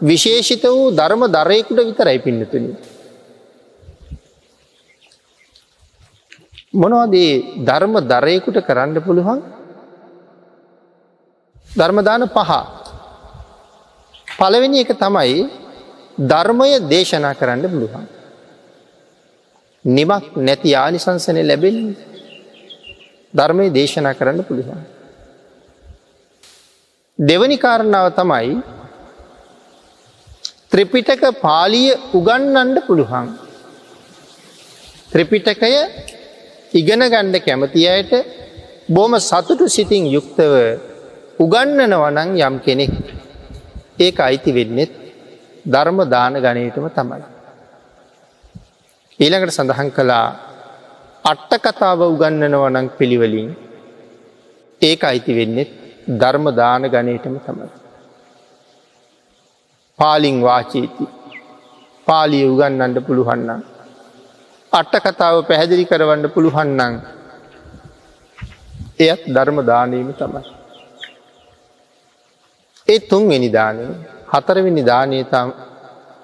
විශේෂිත 0.01 0.63
වූ 0.65 0.89
ධර්ම 0.91 1.23
දරයකුට 1.27 1.79
විතරයි 1.81 2.19
පින්නතුනි. 2.19 2.71
මොනවදේ 6.73 7.31
ධර්ම 7.61 7.95
දරයකුට 8.05 8.59
කරන්න 8.61 8.99
පුළුවන් 9.01 9.39
ධර්මදාන 11.69 12.27
පහ. 12.27 12.51
පළවෙනි 14.37 14.79
එක 14.79 14.91
තමයි 14.95 15.49
ධර්මය 16.23 16.69
දේශනා 16.87 17.33
කරන්න 17.33 17.61
පුළුවන්. 17.63 18.05
නිමක් 19.85 20.35
නැති 20.37 20.75
ආනිසංසනය 20.75 21.41
ලැබෙන් 21.43 21.77
ධර්මය 23.33 23.65
දේශනා 23.69 24.13
කරන්න 24.13 24.43
පුළුවන්. 24.43 24.81
දෙවනි 27.19 27.57
කාරණාව 27.57 28.07
තමයි 28.13 28.51
ත්‍රිපිටක 30.71 31.23
පාලිය 31.39 31.93
උගන්නන්ඩ 32.13 32.77
පුළුවන්. 32.87 33.27
ත්‍රිපිටකය 35.11 35.73
ඉගෙන 36.73 37.01
ගණ්ඩ 37.03 37.35
කැමති 37.39 37.87
අයට 37.87 38.13
බොම 38.87 39.13
සතුටු 39.19 39.65
සිතින් 39.67 40.05
යුක්තව 40.07 40.53
උගන්නනවනං 41.39 42.29
යම් 42.37 42.55
කෙනෙක් 42.59 42.93
ඒක 43.97 44.17
අයිති 44.19 44.51
වෙන්නෙත් 44.51 44.91
ධර්ම 45.65 45.99
දාන 46.09 46.33
ගනයටම 46.35 46.87
තමයි. 46.89 47.23
ඊළඟට 49.19 49.55
සඳහන් 49.55 49.89
කළා 49.97 50.27
අට්ට 51.23 51.53
කතාව 51.65 52.01
උගන්නනවනං 52.05 52.87
පිළිවලින් 52.97 53.49
ඒක 54.81 55.01
අයිති 55.03 55.37
වෙන්නෙත් 55.39 55.71
ධර්ම 56.17 56.45
දාන 56.55 56.83
ගනයටම 56.85 57.35
තමයි. 57.39 57.69
පාලිං 59.99 60.37
වාචීති 60.41 61.05
පාලිය 62.07 62.45
උගන්නන්ට 62.51 62.99
පුළුවන්නම්. 63.07 63.61
අට්ට 64.71 65.03
කතාව 65.05 65.35
පැහැදිලි 65.47 65.85
කරවන්න 65.85 66.33
පුළුවන්නම් 66.35 66.93
එයත් 68.99 69.21
ධර්ම 69.27 69.57
දානීම 69.65 70.11
තමයි. 70.13 70.58
ඒ 72.89 72.99
තුන්වෙනි 73.01 73.49
දානය 73.49 73.85
හතරවෙනි 74.27 74.83
දානය 74.83 75.17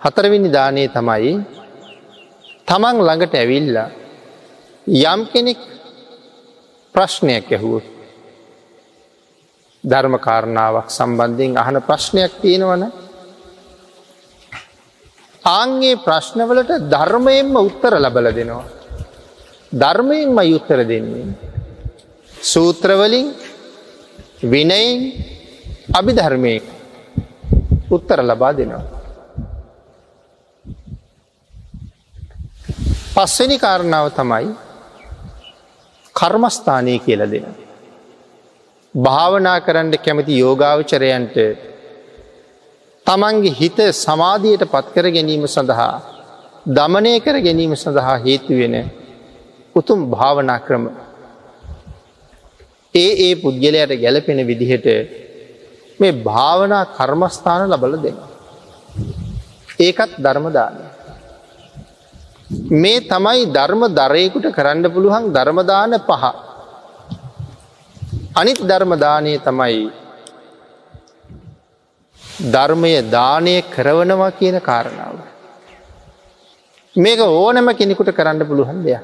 හතරවෙනි 0.02 0.50
දානය 0.50 0.84
තමයි 0.90 1.34
තමන් 2.68 2.98
ළඟට 3.00 3.34
ඇවිල්ලා 3.36 3.90
යම් 5.06 5.22
කෙනෙක් 5.32 5.60
ප්‍රශ්නයක් 6.96 7.48
ඇහුවොත් 7.52 7.86
ධර්මකාරණාවක් 9.84 10.88
සම්බන්ධයෙන් 10.90 11.58
අහන 11.58 11.78
ප්‍රශ්නයක් 11.82 12.34
තියෙනවන 12.42 12.84
ආන්ගේ 15.44 15.96
ප්‍රශ්නවලට 15.98 16.72
ධර්මයෙන්ම 16.90 17.56
උත්තර 17.60 17.94
ලබල 17.96 18.28
දෙනවා. 18.32 18.66
ධර්මයෙන්ම 19.74 20.38
යුත්තර 20.44 20.80
දෙන්නේ. 20.84 21.28
සූත්‍රවලින් 22.44 23.28
විනයින් 24.44 25.00
අභිධර්මය 25.90 26.54
උත්තර 27.90 28.20
ලබා 28.22 28.54
දෙනවා. 28.54 28.84
පස්වනි 33.16 33.58
කාරණාව 33.58 34.08
තමයි 34.12 34.48
කර්මස්ථානය 36.16 36.96
කියල 37.00 37.22
දෙන. 37.26 37.46
භාවනා 38.96 39.60
කරන්න 39.60 39.94
කැමති 39.98 40.40
යෝගාවචරයන්ට 40.40 41.36
තමන්ගේ 43.06 43.54
හිත 43.54 43.80
සමාධියයට 43.96 44.66
පත්කර 44.66 45.08
ගැනීම 45.12 45.46
සඳහා 45.48 45.96
දමනය 46.68 47.14
කර 47.20 47.38
ගැනීම 47.40 47.76
සඳහා 47.76 48.18
හේතුවෙන 48.18 48.76
උතුම් 49.76 50.00
භාවනා 50.10 50.60
ක්‍රම. 50.60 50.86
ඒ 52.96 53.12
ඒ 53.20 53.34
පුද්ගලයට 53.36 53.92
ගැලපෙන 53.96 54.40
විදිහට 54.44 54.88
මේ 56.00 56.14
භාවනා 56.28 56.84
කර්මස්ථාන 56.92 57.70
ලබල 57.70 57.96
දෙන්න. 57.98 58.18
ඒකත් 59.80 60.12
ධර්මදානය. 60.18 60.82
මේ 62.74 63.00
තමයි 63.04 63.46
ධර්ම 63.48 63.82
දරයකුට 63.92 64.48
කරන්න 64.52 64.86
පුළුවන් 64.88 65.32
ධර්මදාන 65.32 65.94
පහ. 66.02 66.24
අනිත් 68.36 68.60
ධර්මදානය 68.62 69.34
තමයි 69.40 69.80
ධර්මය 72.46 72.94
දානය 73.10 73.56
කරවනවා 73.70 74.32
කියන 74.32 74.58
කාරණාව. 74.62 75.18
මේක 76.96 77.20
ඕනම 77.22 77.68
කෙනෙකුට 77.72 78.12
කරන්න 78.12 78.42
පුළුවන් 78.42 78.84
දෙයක්. 78.84 79.04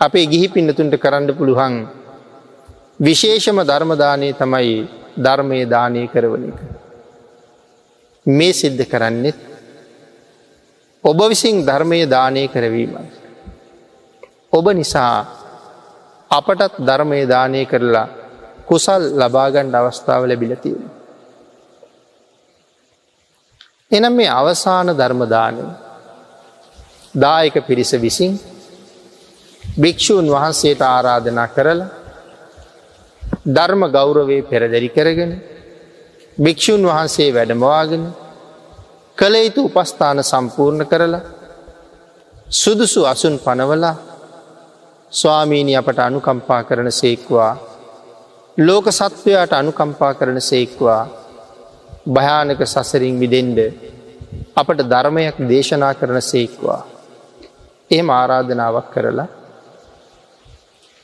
අපේ 0.00 0.26
ගිහි 0.26 0.46
පින්නතුන්ට 0.48 0.94
කරන්න 0.96 1.30
පුළුවන් 1.34 1.74
විශේෂම 3.00 3.58
ධර්මදානය 3.62 4.28
තමයි 4.32 4.97
ධර්මය 5.18 5.60
දානය 5.66 6.02
කරවන 6.06 6.44
එක. 6.44 6.58
මේ 8.26 8.52
සිද්ධ 8.52 8.84
කරන්නෙත් 8.84 9.38
ඔබ 11.04 11.18
විසින් 11.24 11.56
ධර්මය 11.62 12.00
දානය 12.06 12.44
කරවීමයි. 12.48 13.08
ඔබ 14.52 14.66
නිසා 14.72 15.14
අපටත් 16.30 16.74
ධර්මය 16.80 17.20
දානය 17.26 17.62
කරලා 17.64 18.08
කුසල් 18.66 19.02
ලබාගණ්ඩ 19.14 19.74
අවස්ථාව 19.74 20.22
ලැබිලතියෙන. 20.24 20.84
එනම් 23.90 24.12
මේ 24.12 24.30
අවසාන 24.30 24.88
ධර්මදානය 24.92 25.62
දායක 27.14 27.56
පිරිස 27.66 27.92
විසින් 27.96 28.32
භික්‍ෂූන් 29.80 30.26
වහන්සේට 30.26 30.82
ආරාධනා 30.84 31.48
කරලා 31.48 31.97
ධර්ම 33.48 33.82
ගෞරවේ 33.90 34.42
පෙරදැරි 34.42 34.88
කරගෙන 34.88 35.32
භික්‍ෂූන් 36.38 36.82
වහන්සේ 36.84 37.30
වැඩමවාගෙන 37.30 38.04
කළ 39.18 39.36
යුතු 39.38 39.62
උපස්ථාන 39.70 40.20
සම්පූර්ණ 40.22 40.84
කරලා 40.84 41.26
සුදුසු 42.52 43.00
අසුන් 43.04 43.36
පනවලා 43.38 43.96
ස්වාමීණි 45.12 45.74
අපට 45.76 45.98
අනුකම්පා 45.98 46.62
කරන 46.62 46.90
සේක්වා 46.92 47.52
ලෝක 48.58 48.86
සත්වයාට 48.90 49.52
අනුකම්පා 49.52 50.12
කරන 50.14 50.40
සේක්වා 50.42 51.02
භයානක 52.08 52.60
සසරින් 52.66 53.16
විදෙන්ඩ 53.16 53.58
අපට 54.56 54.80
ධර්මයක් 54.84 55.36
දේශනා 55.46 55.94
කරන 55.94 56.18
සේක්වා. 56.22 56.80
ඒ 57.90 58.02
ආරාධනාවක් 58.10 58.88
කරලා 58.90 59.28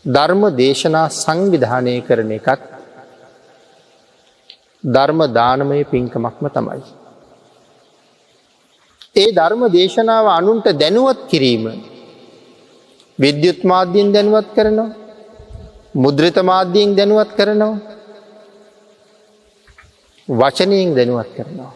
ධර්ම 0.07 0.43
දේශනා 0.57 1.09
සංවිධානය 1.09 2.01
කරන 2.01 2.33
එකත් 2.33 2.63
ධර්ම 4.85 5.21
දානමය 5.33 5.81
පින්කමක්ම 5.85 6.47
තමයි. 6.49 6.83
ඒ 9.17 9.33
ධර්ම 9.33 9.63
දේශනාව 9.69 10.27
අනුන්ට 10.29 10.67
දැනුවත් 10.73 11.21
කිරීම 11.29 11.65
විද්‍යුත් 13.19 13.61
මාධ්‍යයෙන් 13.65 14.13
දැනුවත් 14.13 14.49
කරනවා 14.55 14.91
මුද්‍රිත 15.95 16.37
මාධ්‍යයෙන් 16.43 16.97
දැනුවත් 16.97 17.31
කරනවා 17.37 17.75
වචනයෙන් 20.29 20.95
දැනුවත් 20.95 21.31
කරනවා. 21.37 21.73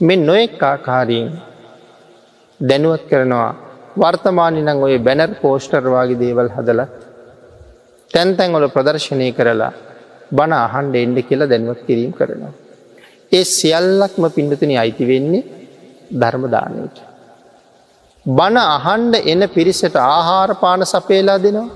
මෙ 0.00 0.14
නොෙක් 0.16 0.62
ආකාරයෙන් 0.62 1.28
දැනුවත් 2.60 3.02
කරනවා 3.08 3.67
වර්තමානි 3.96 4.62
නං 4.62 4.82
ඔය 4.82 4.98
බැනර් 4.98 5.30
පෝස්ටර්වාගේ 5.42 6.18
දේවල් 6.18 6.50
හදල 6.56 6.80
තැන්තැන්වල 8.10 8.66
ප්‍රදර්ශනය 8.68 9.28
කරලා 9.32 9.72
බණ 10.30 10.54
අහන්ඩ 10.58 10.94
එන්ඩ 10.96 11.18
කියලා 11.22 11.48
දැනුවත් 11.48 11.82
කිරීම 11.86 12.12
කරනවා. 12.12 12.52
ඒ 13.32 13.44
සියල්ලක්ම 13.46 14.24
පිඩතුනි 14.30 14.76
අයිති 14.78 15.04
වෙන්නේ 15.06 15.46
ධර්මදානයට. 16.12 16.96
බණ 18.26 18.58
අහන්ඩ 18.68 19.14
එන 19.24 19.42
පිරිසට 19.48 19.96
ආහාරපාන 19.96 20.82
සපේලා 20.84 21.38
දෙනවා. 21.38 21.68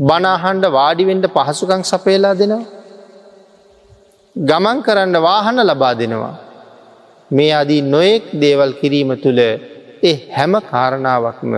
බණහන්ඩ 0.00 0.64
වාඩිවෙන්ඩ 0.68 1.26
පහසුකං 1.28 1.82
සපේලා 1.84 2.34
දෙනවා. 2.34 2.64
ගමන් 4.36 4.78
කරන්න 4.82 5.16
වාහන 5.20 5.58
ලබා 5.62 5.94
දෙනවා. 5.94 6.34
මේ 7.30 7.52
අදී 7.52 7.82
නොයෙක් 7.84 8.24
දේවල් 8.34 8.72
කිරීම 8.72 9.10
තුළ 9.16 9.40
ඒ 10.02 10.14
හැම 10.30 10.52
කාරණාවක්ම 10.62 11.52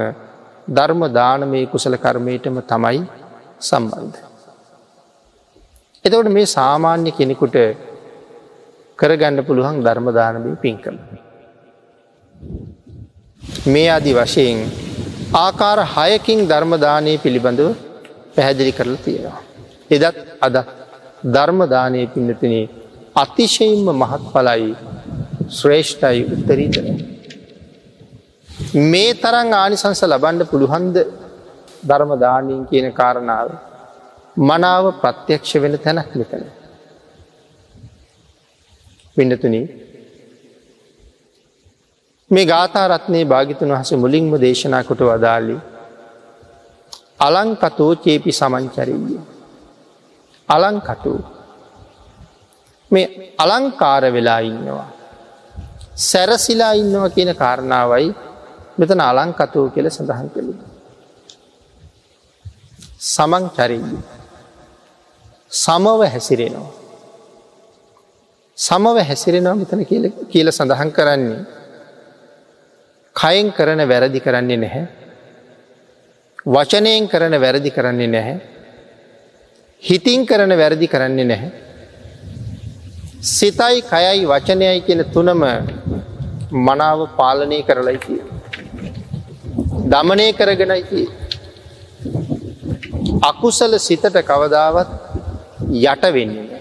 ධර්ම 0.69 1.03
දානමය 1.13 1.61
කුසල 1.67 1.95
කර්මයටම 1.97 2.57
තමයි 2.63 3.01
සම්බන්ධ. 3.61 4.19
එතවට 6.05 6.29
මේ 6.29 6.47
සාමාන්‍ය 6.49 7.11
කෙනෙකුට 7.11 7.57
කරගන්න 8.99 9.39
පුළුවන් 9.45 9.79
ධර්මදානමය 9.83 10.51
පින්කම. 10.57 10.97
මේ 13.67 13.89
අදි 13.89 14.13
වශයෙන් 14.15 14.59
ආකාර 15.35 15.79
හයකින් 15.87 16.41
ධර්මදානය 16.49 17.13
පිළිබඳව 17.19 17.69
පැහැදිලි 18.35 18.73
කරලා 18.73 19.05
තියෙනවා. 19.05 19.41
එදත් 19.91 20.17
අදත් 20.41 20.57
ධර්මදානය 21.27 22.01
පින්නතින 22.07 22.55
අතිශයින්ම 23.17 23.89
මහත් 23.93 24.23
පලයි 24.33 24.71
ශ්‍රේෂ්ඨයි 25.49 26.23
උත්තරීතර. 26.27 26.85
මේ 28.85 29.15
තරං 29.15 29.51
ආනිසංස 29.53 30.03
ලබන්ඩ 30.03 30.51
පුළුහන්ද 30.51 30.97
ධර්මදානීන් 31.89 32.63
කියන 32.67 32.87
කාරණාව 32.93 33.49
මනාව 34.37 34.85
ප්‍රත්‍යක්ෂ 35.01 35.55
වෙන 35.57 35.79
තැනක් 35.79 36.11
මෙතන. 36.15 36.45
පිඩතුන 39.17 39.57
මේ 42.31 42.45
ගාථරත්නය 42.45 43.21
භාගිතුන් 43.25 43.73
වහස 43.73 43.93
මුලින්ම 43.95 44.35
දේශනා 44.39 44.83
කොට 44.83 45.03
වදාලි 45.03 45.57
අලංකතෝ 47.19 47.93
චේපි 47.97 48.31
සමංචරීය. 48.33 49.19
අලංකතු 50.49 51.13
මේ 52.91 53.33
අලංකාර 53.39 54.03
වෙලා 54.13 54.41
ඉන්නවා. 54.41 54.96
සැරසිලා 55.97 56.73
ඉන්නවා 56.77 57.09
කියන 57.11 57.33
කාරණාවයි 57.35 58.09
මෙතන 58.79 59.01
අලංකතුව 59.01 59.73
කියල 59.75 59.89
සඳහන් 59.91 60.29
කළු. 60.35 60.55
සමංචරීය. 63.15 63.97
සමව 65.51 66.01
හැසිරෙනවා. 66.15 66.73
සමව 68.59 68.97
හැසිරෙනවා 69.09 69.55
මෙතන 69.55 69.81
කියල 70.33 70.49
සඳහන් 70.53 70.91
කරන්නේ. 70.93 71.41
කයෙන් 73.17 73.53
කරන 73.53 73.81
වැරදි 73.89 74.21
කරන්නේ 74.21 74.57
නැහැ. 74.57 74.85
වචනයෙන් 76.47 77.09
කරන 77.09 77.41
වැරදි 77.41 77.71
කරන්නේ 77.71 78.07
නැහැ. 78.07 78.37
හිතින් 79.83 80.27
කරන 80.27 80.53
වැරදි 80.59 80.89
කරන්නේ 80.89 81.25
නැහැ. 81.25 81.51
සිතයි 83.23 83.83
කයයි 83.83 84.23
වචනයයි 84.25 84.81
කියන 84.87 85.03
තුනම 85.15 85.43
මනාව 86.57 87.01
පාලනය 87.17 87.59
කරලයි 87.63 87.99
කිය. 87.99 88.23
දමනය 89.87 90.27
කරගෙනයි 90.33 90.83
කිය. 90.83 91.07
අකුසල 93.23 93.73
සිතට 93.79 94.17
කවදාවත් 94.23 94.91
යට 95.85 96.05
වෙන්නේ. 96.09 96.61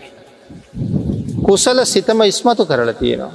කුසල 1.42 1.80
සිතම 1.86 2.22
ඉස්මතු 2.24 2.64
කරලා 2.66 2.94
තියෙනවා. 2.94 3.34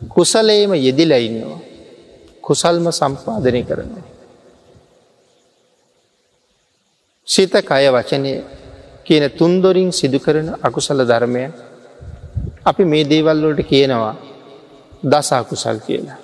කුසලේම 0.00 0.74
යෙදිල 0.76 1.12
ඉන්නවා. 1.18 1.60
කුසල්ම 2.42 2.86
සම්පාධනය 2.92 3.62
කරනවා. 3.64 4.04
සිත 7.28 7.52
කය 7.62 7.84
වචනය 7.88 8.32
කියන 9.04 9.24
තුන්දොරින් 9.30 9.90
සිදු 9.90 10.18
කරන 10.18 10.48
අකුසල 10.60 11.00
ධර්මය 11.02 11.44
අපි 12.64 12.84
මේ 12.84 13.04
දේවල්වලට 13.04 13.62
කියනවා 13.64 14.14
දසාකුසල් 15.02 15.78
කියලා. 15.80 16.18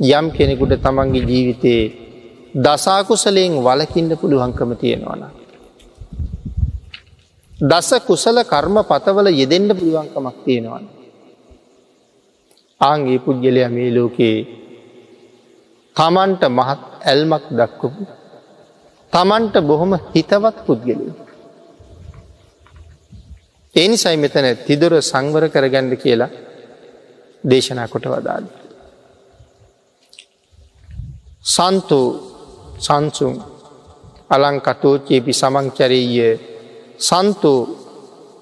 යම් 0.00 0.26
කෙනෙකුට 0.30 0.74
තමන්ගේ 0.78 1.24
ජීවිතයේ 1.24 1.84
දසාකුසලයෙන් 2.56 3.54
වලකින්න 3.60 4.10
පුළුවන්කම 4.16 4.70
තියෙනවන. 4.74 5.22
දස 7.58 7.90
කුසල 8.00 8.38
කර්ම 8.44 8.76
පතවල 8.82 9.28
යෙදෙන්ට 9.32 9.70
පුළුවන්කමක් 9.72 10.36
තියෙනවන. 10.44 10.84
ආංගේ 12.80 13.18
පුද්ගලය 13.18 13.62
මේ 13.68 13.90
ලෝකයේ 13.90 14.38
තමන්ට 15.96 16.42
මහත් 16.50 16.80
ඇල්මක් 17.02 17.44
දක්වපු 17.50 18.02
තමන්ට 19.12 19.54
බොහොම 19.62 19.92
හිතවත් 20.06 20.56
පුද්ගලය. 20.66 20.96
ඒනිසයි 23.74 24.16
මෙතන 24.16 24.46
තිදුර 24.66 24.92
සංවර 25.02 25.44
කරගන්න 25.48 25.94
කියලා 25.96 26.43
දේශනා 27.44 27.88
කොට 27.88 28.06
වදාද. 28.06 28.44
සන්තු 31.46 32.00
සංසුන් 32.78 33.34
අලංකතෝචයපි 34.30 35.32
සමංචරීය 35.32 36.28
සන්තු 37.00 37.54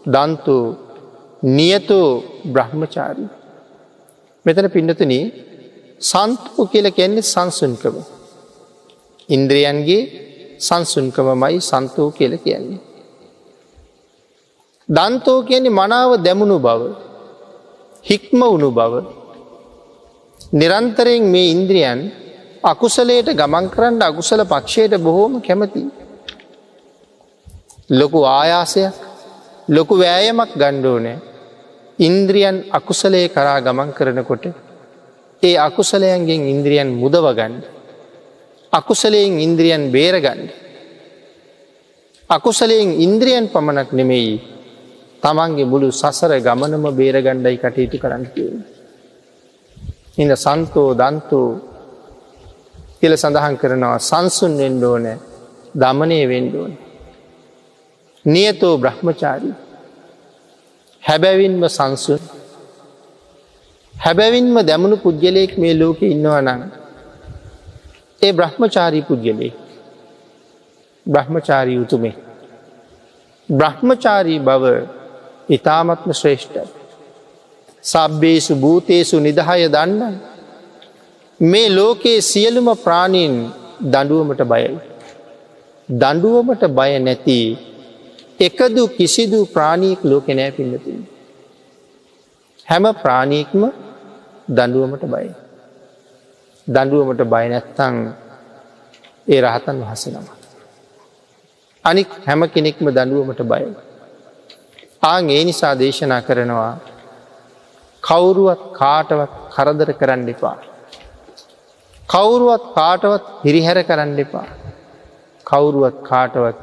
දන්තු 0.06 0.56
නියතු 1.48 2.00
බ්‍රහ්මචාරී. 2.44 3.30
මෙතන 4.46 4.68
පිඩතුන 4.68 5.14
සන්තූ 6.00 6.64
කියල 6.66 6.86
කැන්නේ 6.90 7.22
සංසුන්කම. 7.24 7.96
ඉන්ද්‍රියන්ගේ 9.28 10.02
සංසුන්කමමයි 10.58 11.58
සන්තෝ 11.60 12.08
කියල 12.10 12.34
කියන්නේ. 12.38 12.80
දන්තෝ 14.88 15.38
කියන්නේ 15.42 15.70
මනාව 15.70 16.10
දැමුණු 16.18 16.58
බව 16.58 16.80
හික්ම 18.04 18.40
වුණු 18.42 18.70
බව 18.70 18.92
නිරන්තරයෙන් 20.52 21.24
මේ 21.24 21.50
ඉන්ද්‍රියන් 21.50 22.00
අකුසලයට 22.64 23.28
ගමන් 23.32 23.66
කරන්න 23.68 24.02
අකුසල 24.02 24.40
පක්ෂයට 24.44 24.94
බොහෝම 24.98 25.34
කැමති. 25.40 25.82
ලොකු 27.90 28.20
ආයාසයක් 28.30 28.94
ලොකු 29.68 29.94
වෑයමක් 29.96 30.52
ගණ්ඩෝනෑ 30.54 31.18
ඉන්ද්‍රියන් 31.98 32.56
අකුසලේ 32.70 33.26
කරා 33.28 33.60
ගමන් 33.60 33.90
කරනකොට 33.92 34.44
ඒ 35.42 35.56
අකුසලයන්ගෙන් 35.58 36.42
ඉන්ද්‍රියන් 36.46 36.88
මුදවගන්න 36.94 37.54
අකුසලයෙන් 38.72 39.38
ඉන්ද්‍රියන් 39.38 39.82
බේරගන්න. 39.90 40.40
අකුසලයෙන් 42.30 42.90
ඉන්ද්‍රියන් 42.98 43.44
පමණක් 43.48 43.90
නෙමෙයි 43.92 44.34
තමන්ගේ 45.22 45.64
මුළු 45.64 45.88
සසර 45.92 46.32
ගමනම 46.40 46.84
බේරගණ්ඩයි 46.92 47.56
කටයුතු 47.56 47.96
කරන්න 47.98 48.24
කිය. 48.26 48.52
ඉඳ 50.14 50.32
සන්තෝ 50.36 50.90
දන්තු 50.94 51.40
කියල 52.98 53.14
සඳහන් 53.16 53.54
කරනවා 53.56 53.98
සංසුන් 54.00 54.52
වෙන්ඩෝන 54.56 55.06
දමනය 55.74 56.18
වෙන්ඩෝන. 56.26 56.72
නියතෝ 58.24 58.74
බ්‍රහ්මචාරී 58.78 59.54
හැබැවින්ම 61.02 61.62
සංසුන් 61.68 62.22
හැබැවින්ම 63.94 64.56
දැමුණු 64.60 64.96
පුද්ගලයෙක් 64.96 65.52
මේ 65.58 65.74
ලෝක 65.74 66.00
ඉන්නවනං 66.04 66.62
ඒ 68.22 68.32
බ්‍රහ්මචාරී 68.32 69.02
පුද්ගලේ 69.02 69.52
බ්‍රහ්මචාරී 71.06 71.78
උතුමේ. 71.78 72.16
බ්‍රහ්මචාරී 73.48 74.40
බව 74.40 74.64
ඉතාමත්ම 75.52 76.10
ශ්‍රේෂ්ඨ. 76.12 76.68
සබ්බේසු 77.84 78.52
භූතේසු 78.56 79.16
නිදහය 79.20 79.66
දන්න. 79.68 80.14
මේ 81.40 81.68
ලෝකයේ 81.70 82.20
සියලුම 82.22 82.68
ප්‍රාණීන් 82.76 83.34
දඩුවමට 83.84 84.42
බයයි. 84.44 84.72
දඩුවමට 85.88 86.64
බය 86.70 86.90
නැති 87.00 87.38
එකදු 88.40 88.82
කිසිදු 88.88 89.38
ප්‍රාණීක් 89.46 90.00
ලෝක 90.04 90.26
නෑ 90.30 90.50
පින්නතින්. 90.52 91.00
හැම 92.66 92.84
ප්‍රාණීක්ම 92.96 93.62
දඩුවමට 94.48 95.04
බයි. 95.06 95.30
දඩුවමට 96.66 97.22
බය 97.26 97.44
නැත්තං 97.48 97.96
ඒ 99.26 99.40
රහතන් 99.40 99.76
වහස 99.82 100.04
නම. 100.08 100.26
අනික් 101.84 102.08
හැම 102.26 102.40
කෙනෙක්ම 102.48 102.86
දඩුවමට 102.90 103.42
බයි. 103.44 103.66
ආං 105.02 105.30
ඒ 105.30 105.44
නිසා 105.44 105.74
දේශනා 105.74 106.22
කරනවා 106.22 106.72
කවුරුවත් 108.02 108.62
කාටවත් 108.72 109.32
කරදර 109.54 109.90
කරන්න 109.94 110.28
එපා. 110.28 110.56
කවුරුවත් 112.08 112.64
කාටවත් 112.74 113.24
හිරිහැර 113.44 113.78
කරන්න 113.82 114.18
එපා. 114.18 114.46
කවුරුවත් 115.46 115.96
කාටවත් 116.02 116.58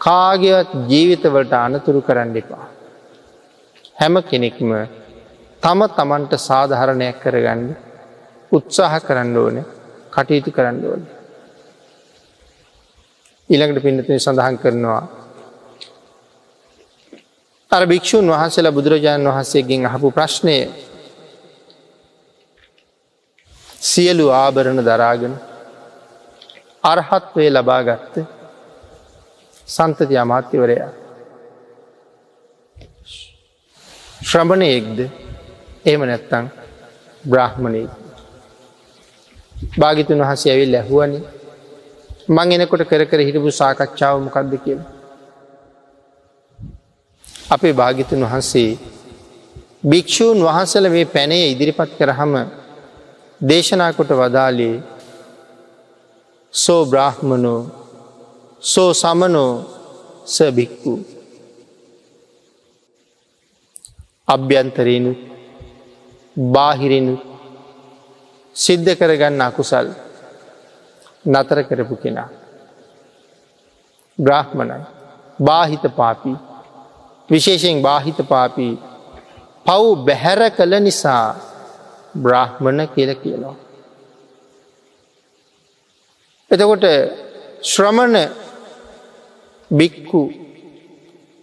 කාගවත් 0.00 0.70
ජීවිතවලට 0.88 1.52
අනතුරු 1.56 2.00
කරන්න 2.02 2.36
එපා. 2.36 2.64
හැම 3.96 4.14
කෙනෙක්ම 4.22 4.70
තම 5.62 5.80
තමන්ට 5.90 6.32
සාධහරණයක් 6.40 7.20
කරගන්න 7.22 7.68
උත්සාහ 8.52 8.94
කරන්න 9.00 9.36
ඕන 9.36 9.56
කටයුතු 10.12 10.50
කරන්න 10.52 10.82
ඕන. 10.84 11.02
ඊළඟට 13.50 13.82
පින්නතින 13.82 14.20
සඳහන් 14.20 14.58
කරනවා. 14.58 15.02
අර 17.70 17.82
භික්‍ෂූන් 17.86 18.28
වහන්සේලා 18.28 18.72
බුදුරජාණන් 18.72 19.28
වහන්සේගෙන් 19.28 19.86
අහපු 19.86 20.08
ප්‍රශ්නය 20.10 20.56
සියලු 23.82 24.26
ආභරණ 24.34 24.80
දරාගෙන 24.84 25.34
අරහත්වය 26.84 27.46
ලබා 27.50 27.82
ගත්ත 27.82 28.14
සන්තති 29.68 30.16
අමාත්‍යවරයා. 30.16 30.90
ශ්‍රමණයෙක්ද 34.22 34.98
එහෙම 35.84 36.02
නැත්තං 36.04 36.44
බ්‍රහ්මණයෙක්. 37.24 37.92
භාගිතුන් 39.78 40.22
වහසේ 40.22 40.52
ඇවිල් 40.52 40.74
ඇහුවනි 40.74 41.20
මං 42.28 42.52
එනකොට 42.54 42.82
කර 42.84 43.02
කර 43.10 43.20
හිටපු 43.20 43.50
සාකච්ඡාව 43.52 44.14
මොකක්ද 44.20 44.54
කියල. 44.64 44.80
අපේ 47.50 47.72
භාගිතුන් 47.72 48.22
වහන්සේ 48.22 48.70
භික්‍ෂූන් 49.84 50.38
වහන්සල 50.40 50.86
මේ 50.88 51.06
පැනේ 51.06 51.44
ඉදිරිපත් 51.50 51.90
කරහම 51.98 52.32
දේශනාකොට 53.40 54.10
වදාලේ 54.12 54.76
සෝ 56.54 56.82
බ්‍රාහ්මනෝ 56.86 57.60
සෝ 58.62 58.90
සමනෝ 58.94 59.52
සභික්කු 60.26 60.94
අභ්‍යන්තරයනු 64.28 65.12
බාහිරෙනු 66.36 67.14
සිද්ධ 68.56 68.92
කරගන්න 68.94 69.40
අකුසල් 69.40 69.86
නතර 71.24 71.58
කරපු 71.62 71.96
කෙනා. 71.96 72.28
බ්‍රාහ්මණයි 74.18 74.84
බාහිත 75.38 75.84
පාපී. 75.96 76.36
විශේෂයෙන් 77.28 77.82
බාහිත 77.82 78.18
පාපී 78.28 78.74
පව් 79.66 79.84
බැහැර 80.06 80.40
කළ 80.50 80.74
නිසා 80.80 81.26
බ්‍රාහ්මණ 82.14 82.80
කියල 82.88 83.10
කියනවා. 83.14 83.56
එතකොට 86.50 86.84
ශ්‍රමණ 87.62 88.16
බික්කු 89.70 90.22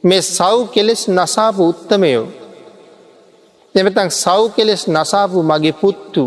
මේ 0.03 0.21
සව් 0.21 0.57
කෙලෙස් 0.73 1.01
නසාපු 1.09 1.61
උත්තමයෝ 1.67 2.25
එමතන් 3.75 4.09
සව් 4.13 4.41
කෙලෙස් 4.55 4.81
නසාපු 4.87 5.37
මගේ 5.43 5.75
පුත්තු 5.75 6.25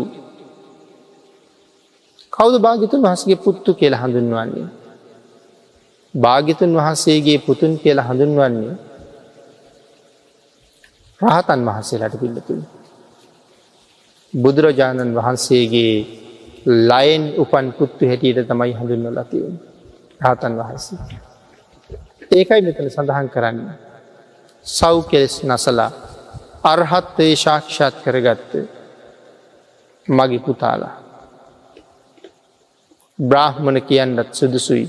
කෞද 2.33 2.55
භාගිතුන් 2.61 3.01
වහසගේ 3.01 3.37
පුත්තු 3.37 3.69
කියල 3.73 3.93
හඳුන්වන්නේ. 3.95 4.67
භාගිතුන් 6.13 6.71
වහන්සේගේ 6.75 7.37
පුතුන් 7.37 7.73
කියල 7.77 7.99
හඳුන්වන්නේ 7.99 8.75
රහතන් 11.19 11.61
වහන්සේලට 11.65 12.15
පිල්ලතුන්. 12.15 12.61
බුදුරජාණන් 14.33 15.15
වහන්සේගේ 15.15 15.95
ලයින් 16.85 17.23
උපන් 17.37 17.67
පුත්තු 17.73 18.03
හැටියට 18.05 18.47
තමයි 18.47 18.73
හඳුන්ව 18.73 19.07
ලතිවෙන 19.13 19.55
රහතන් 20.21 20.53
වහන්සේ. 20.57 20.99
ඒකයි 22.31 22.61
මෙතන 22.61 22.89
සඳහන් 22.89 23.29
කරන්න. 23.29 23.59
සව් 24.65 24.95
කෙලෙස් 25.09 25.35
නසලා 25.43 25.91
අර්හත්වයේ 26.65 27.35
ශාක්ෂාත් 27.35 27.95
කරගත්ත 28.03 28.51
මගේ 30.07 30.39
පුතාලා. 30.39 30.95
බ්‍රාහ්මණ 33.19 33.81
කියන්නත් 33.81 34.29
සුදුසුයි. 34.33 34.85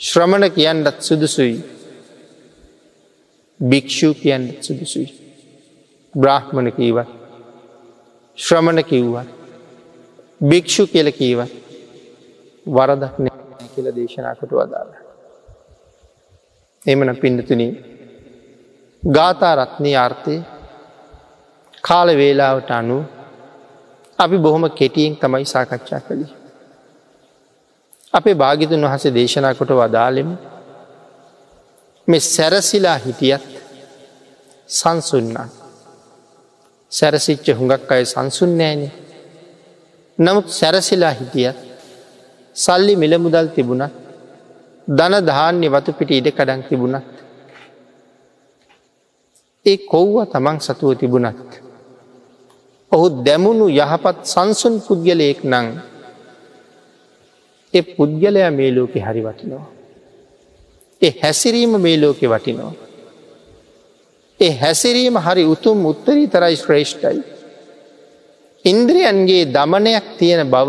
ශ්‍රමණ 0.00 0.50
කියන්නත් 0.50 0.98
සුදුසුයි. 1.00 1.75
භික්‍ෂූ 3.60 4.14
කියන්නත් 4.14 4.62
සුදුසුයි. 4.62 5.08
බ්‍රාහ්මණ 6.14 6.68
කීවත් 6.72 7.08
ශ්‍රමණ 8.38 8.82
කිව්වත් 8.82 9.28
භික්‍ෂු 10.40 10.82
කියල 10.86 11.08
කීවත් 11.12 11.52
වරදක් 12.66 13.14
නෑ 13.18 13.68
කියල 13.74 13.88
දේශනාකොට 13.96 14.52
වදාළ. 14.52 14.92
එමන 16.86 17.10
පිඩතුනී 17.16 17.72
ගාථා 19.02 19.54
රත්නය 19.56 19.92
අර්ථය 19.96 20.36
කාල 21.84 22.08
වේලාවට 22.16 22.70
අනු 22.70 22.98
අපි 24.18 24.36
බොහොම 24.38 24.64
කෙටියෙන් 24.70 25.16
තමයි 25.16 25.46
සාකච්ඡා 25.46 26.00
කළි. 26.00 26.26
අපේ 28.12 28.34
භාගිතුන් 28.34 28.84
වහස 28.84 29.04
දේශනා 29.14 29.54
කොට 29.54 29.72
වදාලෙම 29.72 30.30
මෙ 32.08 32.18
සැරසිලා 32.26 32.98
හිටියත් 32.98 33.44
සංසුන්නන් 34.68 35.36
සැරසිච්ච 36.92 37.46
හුඟක් 37.58 37.90
අය 37.90 38.04
සංසුන්නෑනේ 38.04 38.92
නමුත් 40.18 40.48
සැරසිලා 40.50 41.14
හිටියත් 41.20 41.58
සල්ලි 42.56 42.94
මිලමුදල් 42.96 43.48
තිබුණත් 43.56 43.94
දන 44.88 45.14
ධාන්‍ය 45.24 45.66
වතු 45.68 45.90
පිට 45.92 46.10
ඉඩ 46.10 46.28
කඩන් 46.30 46.62
තිබුණත් 46.68 47.16
ඒ 49.66 49.78
කොව්ව 49.84 50.16
තමන් 50.24 50.58
සතුව 50.60 50.90
තිබුණත්. 50.94 51.50
ඔහු 52.92 53.06
දැමුණු 53.26 53.66
යහපත් 53.76 54.18
සංසුන් 54.24 54.74
පුද්ගලයෙක් 54.86 55.40
නං 55.44 55.66
ඒ 57.74 57.84
පුද්ගලයා 57.96 58.50
මේ 58.50 58.70
ලෝකෙ 58.70 58.98
හරි 59.00 59.22
වටිනවා. 59.26 59.66
ඒ 61.02 61.12
හැසිරීම 61.22 61.72
මේ 61.78 61.96
ලෝකෙ 61.96 62.26
වටිනවා. 62.26 62.74
ඒ 64.40 64.52
හැසිරීම 64.54 65.16
හරි 65.18 65.44
උතුම් 65.44 65.78
උත්තරී 65.84 66.26
තරයි 66.28 66.56
ශ්‍රේෂ්ඨයි. 66.56 67.18
ඉන්ද්‍රියන්ගේ 68.64 69.42
දමනයක් 69.48 70.06
තියෙන 70.18 70.50
බව 70.50 70.68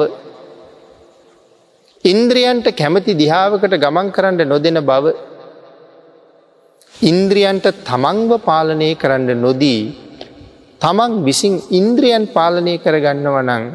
ඉන්ද්‍රියන්ට 2.06 2.68
කැමති 2.74 3.14
දිහාාවකට 3.14 3.74
ගමන් 3.76 4.08
කරන්න 4.12 4.42
නොදෙන 4.46 4.80
බව 4.82 5.06
ඉන්ද්‍රියන්ට 6.96 7.66
තමන්ව 7.84 8.32
පාලනය 8.40 8.90
කරන්න 8.96 9.42
නොදී 9.42 9.82
තමන් 10.82 11.12
විසින් 11.24 11.56
ඉන්ද්‍රියන් 11.72 12.26
පාලනය 12.28 12.76
කරගන්නවනං 12.78 13.66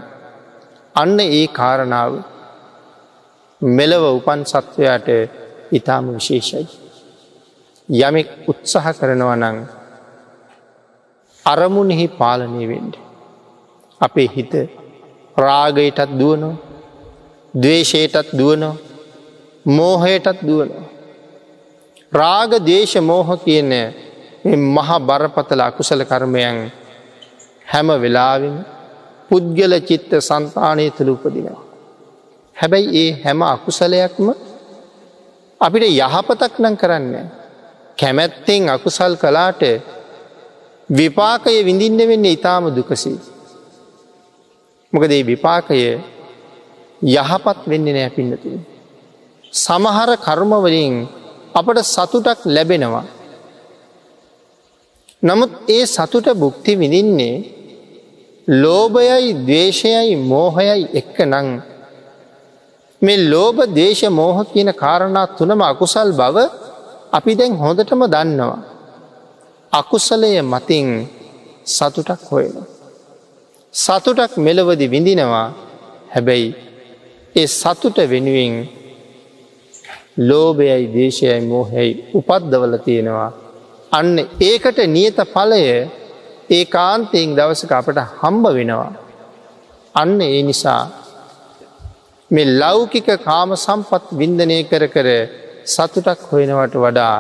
අන්න 0.95 1.19
ඒ 1.21 1.47
කාරණාව 1.51 2.13
මෙලව 3.63 4.05
උපන් 4.11 4.41
සත්වයාට 4.45 5.09
ඉතාම 5.73 6.05
විශේෂයි. 6.11 6.67
යමෙක් 7.89 8.29
උත්සහ 8.49 8.77
කරනවනං 8.99 9.57
අරමුණෙහි 11.47 12.07
පාලනය 12.11 12.65
වෙන්ඩ. 12.69 12.95
අපේ 14.01 14.29
හිත 14.29 14.53
රාගයටත් 15.37 16.11
දුවනෝ 16.19 16.55
දවේශයටත් 17.55 18.29
දුවනෝ 18.33 18.77
මෝහයටත් 19.67 20.39
දුවනවා. 20.43 20.87
රාග 22.13 22.51
දේශ 22.61 22.97
මෝහ 23.01 23.29
කියන 23.39 23.73
මහා 24.69 24.99
බරපතල 25.01 25.61
අකුසල 25.61 26.03
කර්මයන් 26.03 26.57
හැම 27.67 27.89
වෙලාවෙන් 27.97 28.57
පුද්ගල 29.31 29.73
චිත්ත 29.81 30.11
සන්තානය 30.21 30.91
තුළ 30.91 31.11
උපදිනවා. 31.11 31.61
හැබැයි 32.57 32.89
ඒ 33.03 33.11
හැම 33.25 33.41
අකුසලයක්ම 33.45 34.27
අපිට 35.63 35.85
යහපතක් 35.85 36.55
නම් 36.59 36.75
කරන්න. 36.77 37.15
කැමැත්තෙන් 37.99 38.63
අකුසල් 38.69 39.15
කලාට 39.17 39.63
විපාකය 40.89 41.55
විඳින්න 41.63 42.01
වෙන්න 42.03 42.27
ඉතාම 42.27 42.65
දුකසී. 42.71 43.19
මොකදේ 44.93 45.23
විපාකය 45.25 45.79
යහපත් 47.15 47.59
වෙන්නේ 47.67 47.95
නෑ 47.95 48.11
පින්නතින්. 48.11 48.61
සමහර 49.57 50.11
කර්මවලින් 50.19 50.95
අපට 51.55 51.79
සතුටක් 51.87 52.41
ලැබෙනවා. 52.47 53.07
නමුත් 55.23 55.53
ඒ 55.69 55.85
සතුට 55.87 56.27
බුක්ති 56.35 56.73
විඳින්නේ 56.75 57.37
ලෝභයයි 58.49 59.31
දවේශයයි 59.41 60.17
මෝහයයි 60.25 60.85
එක්ක 60.93 61.17
නං 61.25 61.49
මේ 63.03 63.23
ලෝභ 63.33 63.61
දේශ 63.75 64.03
මෝහ 64.11 64.37
කියන 64.45 64.71
කාරණා 64.75 65.27
තුනම 65.39 65.61
අකුසල් 65.63 66.11
බව 66.13 66.37
අපි 67.13 67.33
දැන් 67.35 67.53
හොඳටම 67.55 68.03
දන්නවා. 68.07 68.61
අකුසලය 69.73 70.31
මතින් 70.45 70.87
සතුටක් 71.67 72.23
හොයන. 72.31 72.55
සතුටක් 73.75 74.33
මෙලවදි 74.39 74.87
විඳිනවා 74.87 75.49
හැබැයි 76.15 76.49
ඒ 77.35 77.49
සතුට 77.53 77.99
වෙනුවෙන් 78.07 78.55
ලෝභයයි 80.21 80.87
දේශයයි 80.89 81.41
මෝහැයි 81.43 81.93
උපද්දවල 82.15 82.75
තියෙනවා. 82.79 83.31
අන්න 83.93 84.17
ඒකට 84.43 84.79
නියත 84.89 85.19
පලය 85.35 85.63
ඒ 86.51 86.65
කාන්තයෙන් 86.67 87.31
දවසක 87.37 87.73
අපට 87.73 87.99
හම්බ 88.19 88.45
වෙනවා. 88.49 88.93
අන්න 89.95 90.21
ඒ 90.23 90.43
නිසා 90.43 90.83
මේ 92.33 92.51
ලෞකික 92.55 93.09
කාම 93.21 93.51
සම්පත් 93.57 94.05
වින්දනය 94.15 94.59
කර 94.65 94.85
කර 94.89 95.09
සතුටක් 95.67 96.21
හොයෙනවට 96.29 96.77
වඩා 96.77 97.17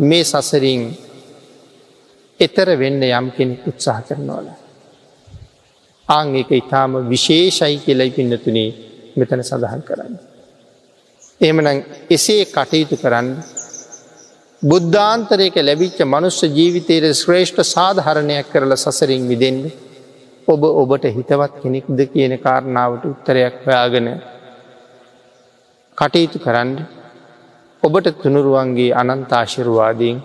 මේ 0.00 0.24
සසරින් 0.24 0.82
එතර 2.40 2.68
වෙන්න 2.76 3.02
යම් 3.10 3.26
කෙනෙක් 3.30 3.66
උත්සාහ 3.66 3.98
කරනවල. 4.02 4.46
ආං 6.08 6.26
ඒක 6.34 6.50
ඉතාම 6.52 6.92
විශේෂයි 7.06 7.76
කියලයි 7.78 8.10
පින්නතුනේ 8.10 8.70
මෙතන 9.16 9.42
සඳහන් 9.42 9.82
කරන්න. 9.82 10.14
එමන 11.40 11.66
එසේ 12.10 12.44
කටයුතු 12.46 12.96
කරන්න 12.96 13.28
බුද්ධාන්තරයක 14.62 15.56
ලැබිච්ච 15.60 15.98
මනුස්ස 16.06 16.38
ජීවිතයට 16.50 17.06
ශ්‍රේෂ්ඨ 17.12 17.62
සාධහරණයක් 17.66 18.46
කරල 18.52 18.74
සසරින් 18.76 19.24
විදෙන්න්න 19.26 19.64
ඔබ 20.48 20.62
ඔබට 20.74 21.04
හිතවත් 21.10 21.54
කෙනෙක්ද 21.62 21.98
කියන 22.08 22.34
කාරණාවට 22.38 23.04
උත්තරයක් 23.06 23.56
හොයාගෙන 23.64 24.08
කටයුතු 25.98 26.38
කරන්න 26.38 26.70
ඔබට 27.82 28.06
තුනුරුවන්ගේ 28.20 28.94
අනන්තාශිරුවාදීන් 28.94 30.18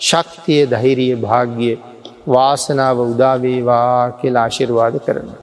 ශක්තිය 0.00 0.62
දහිරිය 0.68 1.14
භාග්‍ය 1.18 1.70
වාසනාව 2.26 2.98
උදාවේවා 3.04 4.10
කියලා 4.18 4.44
ආශිර්වාද 4.44 4.96
කරන. 5.06 5.30